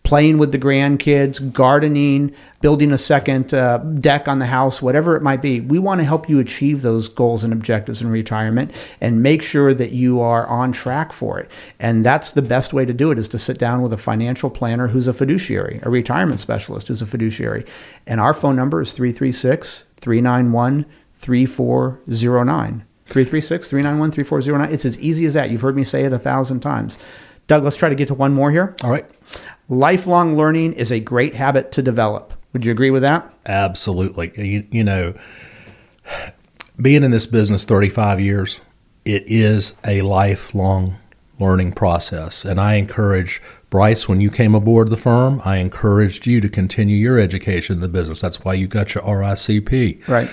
playing 0.08 0.38
with 0.38 0.52
the 0.52 0.58
grandkids, 0.58 1.52
gardening, 1.52 2.34
building 2.62 2.92
a 2.92 2.96
second 2.96 3.52
uh, 3.52 3.76
deck 3.76 4.26
on 4.26 4.38
the 4.38 4.46
house, 4.46 4.80
whatever 4.80 5.14
it 5.14 5.22
might 5.22 5.42
be. 5.42 5.60
We 5.60 5.78
want 5.78 6.00
to 6.00 6.04
help 6.06 6.30
you 6.30 6.38
achieve 6.38 6.80
those 6.80 7.10
goals 7.10 7.44
and 7.44 7.52
objectives 7.52 8.00
in 8.00 8.08
retirement 8.08 8.72
and 9.02 9.22
make 9.22 9.42
sure 9.42 9.74
that 9.74 9.92
you 9.92 10.18
are 10.22 10.46
on 10.46 10.72
track 10.72 11.12
for 11.12 11.38
it. 11.38 11.50
And 11.78 12.06
that's 12.06 12.30
the 12.30 12.40
best 12.40 12.72
way 12.72 12.86
to 12.86 12.94
do 12.94 13.10
it 13.10 13.18
is 13.18 13.28
to 13.28 13.38
sit 13.38 13.58
down 13.58 13.82
with 13.82 13.92
a 13.92 13.98
financial 13.98 14.48
planner 14.48 14.88
who's 14.88 15.08
a 15.08 15.12
fiduciary, 15.12 15.78
a 15.82 15.90
retirement 15.90 16.40
specialist 16.40 16.88
who's 16.88 17.02
a 17.02 17.06
fiduciary. 17.06 17.66
And 18.06 18.18
our 18.18 18.32
phone 18.32 18.56
number 18.56 18.80
is 18.80 18.94
336 18.94 19.84
391 20.00 20.86
3409. 21.16 22.84
336 23.04 23.68
391 23.68 24.10
3409. 24.12 24.72
It's 24.72 24.86
as 24.86 24.98
easy 25.02 25.26
as 25.26 25.34
that. 25.34 25.50
You've 25.50 25.60
heard 25.60 25.76
me 25.76 25.84
say 25.84 26.04
it 26.04 26.14
a 26.14 26.18
thousand 26.18 26.60
times. 26.60 26.96
Doug, 27.46 27.64
let's 27.64 27.76
try 27.76 27.88
to 27.88 27.94
get 27.94 28.08
to 28.08 28.14
one 28.14 28.32
more 28.32 28.50
here. 28.50 28.74
All 28.84 28.90
right. 28.90 29.06
Lifelong 29.68 30.36
learning 30.36 30.72
is 30.74 30.90
a 30.90 31.00
great 31.00 31.34
habit 31.34 31.72
to 31.72 31.82
develop. 31.82 32.34
Would 32.52 32.64
you 32.64 32.72
agree 32.72 32.90
with 32.90 33.02
that? 33.02 33.32
Absolutely. 33.44 34.32
You, 34.34 34.66
you 34.70 34.84
know, 34.84 35.14
being 36.80 37.02
in 37.02 37.10
this 37.10 37.26
business 37.26 37.64
35 37.64 38.20
years, 38.20 38.60
it 39.04 39.24
is 39.26 39.76
a 39.86 40.02
lifelong 40.02 40.96
learning 41.38 41.72
process. 41.72 42.44
And 42.44 42.60
I 42.60 42.74
encourage 42.74 43.42
Brice, 43.70 44.08
when 44.08 44.20
you 44.22 44.30
came 44.30 44.54
aboard 44.54 44.88
the 44.88 44.96
firm, 44.96 45.42
I 45.44 45.58
encouraged 45.58 46.26
you 46.26 46.40
to 46.40 46.48
continue 46.48 46.96
your 46.96 47.18
education 47.18 47.74
in 47.74 47.80
the 47.80 47.88
business. 47.88 48.22
That's 48.22 48.42
why 48.42 48.54
you 48.54 48.66
got 48.66 48.94
your 48.94 49.04
RICP. 49.04 50.08
Right. 50.08 50.30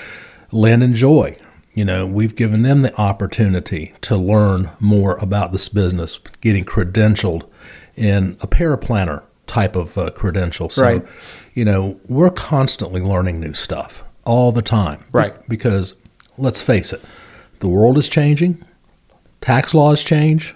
Lynn 0.52 0.82
and 0.82 0.96
Joy, 0.96 1.36
you 1.74 1.84
know, 1.84 2.08
we've 2.08 2.36
given 2.36 2.62
them 2.62 2.82
the 2.82 2.96
opportunity 3.00 3.94
to 4.02 4.16
learn 4.16 4.72
more 4.80 5.18
about 5.18 5.52
this 5.52 5.68
business, 5.68 6.18
getting 6.40 6.64
credentialed 6.64 7.50
in 7.96 8.38
a 8.42 8.48
paraplanner 8.48 9.24
type 9.48 9.76
of 9.76 9.98
uh, 9.98 10.10
credential. 10.12 10.70
So, 10.70 10.82
Right. 10.82 11.06
you 11.54 11.66
know, 11.66 12.00
we're 12.08 12.30
constantly 12.30 13.02
learning 13.02 13.40
new 13.40 13.54
stuff 13.54 14.04
all 14.26 14.52
the 14.52 14.62
time. 14.62 15.00
Right. 15.12 15.34
because 15.48 15.94
let's 16.38 16.62
face 16.62 16.92
it, 16.94 17.02
the 17.60 17.68
world 17.68 17.98
is 17.98 18.10
changing, 18.10 18.64
tax 19.42 19.74
laws 19.74 20.04
change, 20.04 20.56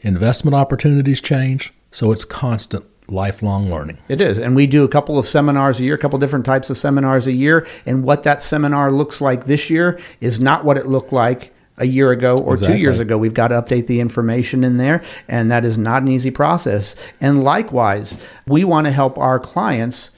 investment 0.00 0.54
opportunities 0.54 1.20
change. 1.20 1.72
So 1.90 2.12
it's 2.12 2.24
constant 2.24 2.84
lifelong 3.08 3.70
learning. 3.70 3.98
It 4.08 4.20
is. 4.20 4.38
And 4.38 4.54
we 4.54 4.66
do 4.66 4.84
a 4.84 4.88
couple 4.88 5.18
of 5.18 5.26
seminars 5.26 5.80
a 5.80 5.84
year, 5.84 5.94
a 5.94 5.98
couple 5.98 6.18
different 6.18 6.44
types 6.44 6.68
of 6.70 6.76
seminars 6.76 7.26
a 7.26 7.32
year. 7.32 7.66
And 7.86 8.04
what 8.04 8.22
that 8.24 8.42
seminar 8.42 8.92
looks 8.92 9.20
like 9.20 9.46
this 9.46 9.70
year 9.70 9.98
is 10.20 10.40
not 10.40 10.64
what 10.64 10.76
it 10.76 10.86
looked 10.86 11.12
like 11.12 11.52
a 11.78 11.86
year 11.86 12.10
ago 12.10 12.36
or 12.36 12.56
two 12.56 12.76
years 12.76 13.00
ago. 13.00 13.16
We've 13.16 13.34
got 13.34 13.48
to 13.48 13.60
update 13.60 13.86
the 13.86 14.00
information 14.00 14.64
in 14.64 14.76
there. 14.76 15.02
And 15.28 15.50
that 15.50 15.64
is 15.64 15.78
not 15.78 16.02
an 16.02 16.08
easy 16.08 16.30
process. 16.30 16.94
And 17.20 17.42
likewise, 17.42 18.16
we 18.46 18.64
want 18.64 18.86
to 18.86 18.92
help 18.92 19.18
our 19.18 19.38
clients 19.38 20.10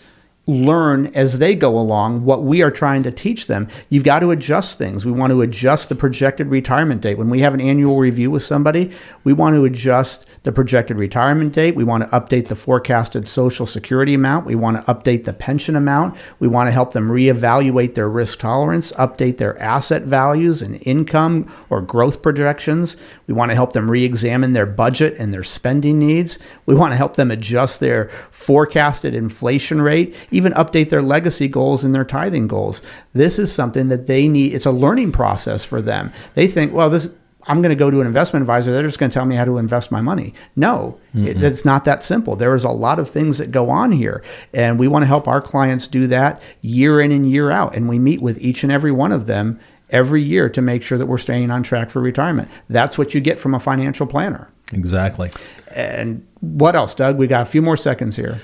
learn 0.51 1.07
as 1.09 1.39
they 1.39 1.55
go 1.55 1.79
along 1.79 2.25
what 2.25 2.43
we 2.43 2.63
are 2.63 2.71
trying 2.71 3.03
to 3.05 3.13
teach 3.13 3.47
them. 3.47 3.69
You've 3.89 4.05
got 4.05 4.21
to 4.21 4.31
adjust 4.31 4.79
things. 4.79 5.07
We 5.07 5.13
want 5.13 5.31
to 5.31 5.43
adjust 5.43 5.89
the 5.89 5.95
projected 5.95 6.49
retirement 6.49 7.01
date. 7.01 7.19
When 7.19 7.31
we 7.31 7.41
have 7.41 7.55
an 7.55 7.61
annual 7.61 7.99
review 7.99 8.31
with 8.31 8.43
somebody, 8.43 8.91
we 9.25 9.33
want 9.33 9.55
to 9.55 9.65
adjust 9.65 10.27
the 10.43 10.53
projected 10.53 10.97
retirement 10.97 11.53
date. 11.53 11.75
We 11.75 11.85
want 11.85 12.03
to 12.03 12.11
update 12.11 12.49
the 12.49 12.57
forecasted 12.57 13.29
social 13.29 13.67
security 13.67 14.15
amount. 14.15 14.47
We 14.47 14.55
want 14.55 14.77
to 14.77 14.95
update 14.95 15.25
the 15.25 15.33
pension 15.33 15.77
amount. 15.77 16.17
We 16.39 16.49
want 16.49 16.69
to 16.69 16.73
help 16.73 16.93
them 16.93 17.09
reevaluate 17.09 17.95
their 17.95 18.09
risk 18.09 18.41
tolerance, 18.41 18.93
update 18.93 19.39
their 19.39 19.61
asset 19.61 20.03
values 20.03 20.63
and 20.63 20.81
income 20.87 21.53
or 21.69 21.81
growth 21.81 22.23
projections. 22.23 22.97
We 23.27 23.35
want 23.35 23.51
to 23.51 23.55
help 23.55 23.73
them 23.73 23.91
re-examine 23.91 24.53
their 24.53 24.67
budget 24.67 25.15
and 25.19 25.33
their 25.33 25.45
spending 25.45 25.99
needs. 25.99 26.39
We 26.67 26.75
want 26.75 26.93
to 26.93 26.97
help 26.97 27.17
them 27.17 27.31
adjust 27.31 27.81
their 27.81 28.09
forecasted 28.31 29.15
inflation 29.15 29.83
rate, 29.83 30.17
even 30.41 30.53
update 30.53 30.91
their 30.91 31.03
legacy 31.03 31.49
goals 31.49 31.85
and 31.85 31.95
their 31.95 32.05
tithing 32.05 32.49
goals. 32.49 32.83
This 33.13 33.39
is 33.39 33.53
something 33.53 33.89
that 33.89 34.07
they 34.07 34.29
need. 34.29 34.55
It's 34.55 34.67
a 34.67 34.73
learning 34.73 35.13
process 35.13 35.65
for 35.65 35.81
them. 35.83 36.13
They 36.35 36.47
think, 36.47 36.73
well, 36.73 36.91
this 36.91 37.15
I'm 37.47 37.63
going 37.63 37.71
to 37.71 37.77
go 37.77 37.91
to 37.91 38.01
an 38.01 38.07
investment 38.07 38.43
advisor. 38.43 38.73
They're 38.73 38.83
just 38.83 38.99
going 38.99 39.11
to 39.11 39.15
tell 39.15 39.25
me 39.25 39.35
how 39.35 39.45
to 39.45 39.59
invest 39.59 39.91
my 39.91 40.01
money. 40.01 40.35
No, 40.57 41.01
it, 41.15 41.43
it's 41.43 41.65
not 41.65 41.85
that 41.87 42.03
simple. 42.03 42.37
There 42.37 42.55
is 42.55 42.65
a 42.65 42.71
lot 42.71 42.99
of 42.99 43.09
things 43.09 43.39
that 43.39 43.51
go 43.51 43.71
on 43.71 43.93
here, 43.93 44.23
and 44.53 44.79
we 44.79 44.89
want 44.89 45.03
to 45.03 45.07
help 45.07 45.27
our 45.27 45.41
clients 45.41 45.87
do 45.87 46.07
that 46.09 46.43
year 46.61 47.01
in 47.01 47.11
and 47.11 47.31
year 47.31 47.51
out. 47.51 47.75
And 47.75 47.89
we 47.89 47.99
meet 47.99 48.21
with 48.21 48.39
each 48.41 48.63
and 48.63 48.71
every 48.71 48.93
one 48.93 49.11
of 49.11 49.27
them 49.27 49.59
every 49.89 50.23
year 50.23 50.49
to 50.51 50.63
make 50.63 50.83
sure 50.83 50.99
that 50.99 51.07
we're 51.07 51.19
staying 51.19 51.51
on 51.51 51.63
track 51.63 51.91
for 51.91 52.01
retirement. 52.01 52.49
That's 52.69 52.99
what 52.99 53.15
you 53.15 53.21
get 53.21 53.41
from 53.41 53.55
a 53.55 53.59
financial 53.59 54.07
planner. 54.07 54.53
Exactly. 54.73 55.31
And 55.75 56.27
what 56.41 56.77
else, 56.77 56.95
Doug? 56.95 57.17
We 57.17 57.27
got 57.27 57.43
a 57.43 57.47
few 57.47 57.63
more 57.63 57.77
seconds 57.77 58.17
here. 58.17 58.41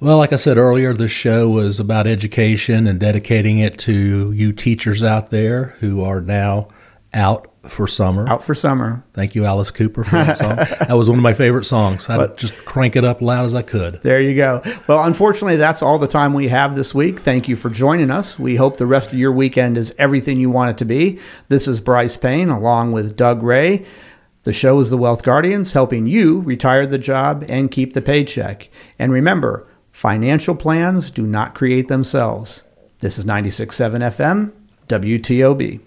Well, 0.00 0.18
like 0.18 0.32
I 0.32 0.36
said 0.36 0.58
earlier, 0.58 0.92
this 0.92 1.10
show 1.10 1.48
was 1.48 1.80
about 1.80 2.06
education 2.06 2.86
and 2.86 3.00
dedicating 3.00 3.58
it 3.58 3.78
to 3.80 4.30
you 4.30 4.52
teachers 4.52 5.02
out 5.02 5.30
there 5.30 5.76
who 5.80 6.04
are 6.04 6.20
now 6.20 6.68
out 7.12 7.48
for 7.64 7.88
summer. 7.88 8.28
Out 8.28 8.44
for 8.44 8.54
summer. 8.54 9.02
Thank 9.12 9.34
you, 9.34 9.44
Alice 9.44 9.72
Cooper, 9.72 10.04
for 10.04 10.12
that 10.12 10.36
song. 10.36 10.54
that 10.54 10.96
was 10.96 11.08
one 11.08 11.18
of 11.18 11.22
my 11.24 11.32
favorite 11.32 11.64
songs. 11.64 12.08
I'd 12.08 12.38
just 12.38 12.64
crank 12.64 12.94
it 12.94 13.02
up 13.02 13.20
loud 13.20 13.46
as 13.46 13.56
I 13.56 13.62
could. 13.62 14.00
There 14.02 14.20
you 14.20 14.36
go. 14.36 14.62
Well, 14.86 15.02
unfortunately, 15.02 15.56
that's 15.56 15.82
all 15.82 15.98
the 15.98 16.06
time 16.06 16.32
we 16.32 16.46
have 16.46 16.76
this 16.76 16.94
week. 16.94 17.18
Thank 17.18 17.48
you 17.48 17.56
for 17.56 17.68
joining 17.68 18.12
us. 18.12 18.38
We 18.38 18.54
hope 18.54 18.76
the 18.76 18.86
rest 18.86 19.12
of 19.12 19.18
your 19.18 19.32
weekend 19.32 19.76
is 19.76 19.92
everything 19.98 20.38
you 20.38 20.48
want 20.48 20.70
it 20.70 20.78
to 20.78 20.84
be. 20.84 21.18
This 21.48 21.66
is 21.66 21.80
Brice 21.80 22.16
Payne 22.16 22.50
along 22.50 22.92
with 22.92 23.16
Doug 23.16 23.42
Ray. 23.42 23.84
The 24.44 24.52
show 24.52 24.78
is 24.78 24.90
The 24.90 24.96
Wealth 24.96 25.24
Guardians, 25.24 25.72
helping 25.72 26.06
you 26.06 26.40
retire 26.42 26.86
the 26.86 26.98
job 26.98 27.44
and 27.48 27.68
keep 27.68 27.94
the 27.94 28.00
paycheck. 28.00 28.70
And 28.96 29.10
remember, 29.10 29.66
financial 29.98 30.54
plans 30.54 31.10
do 31.10 31.26
not 31.26 31.56
create 31.56 31.88
themselves. 31.88 32.62
This 33.00 33.18
is 33.18 33.24
96.7 33.24 33.98
FM, 33.98 34.52
WTOB. 34.86 35.80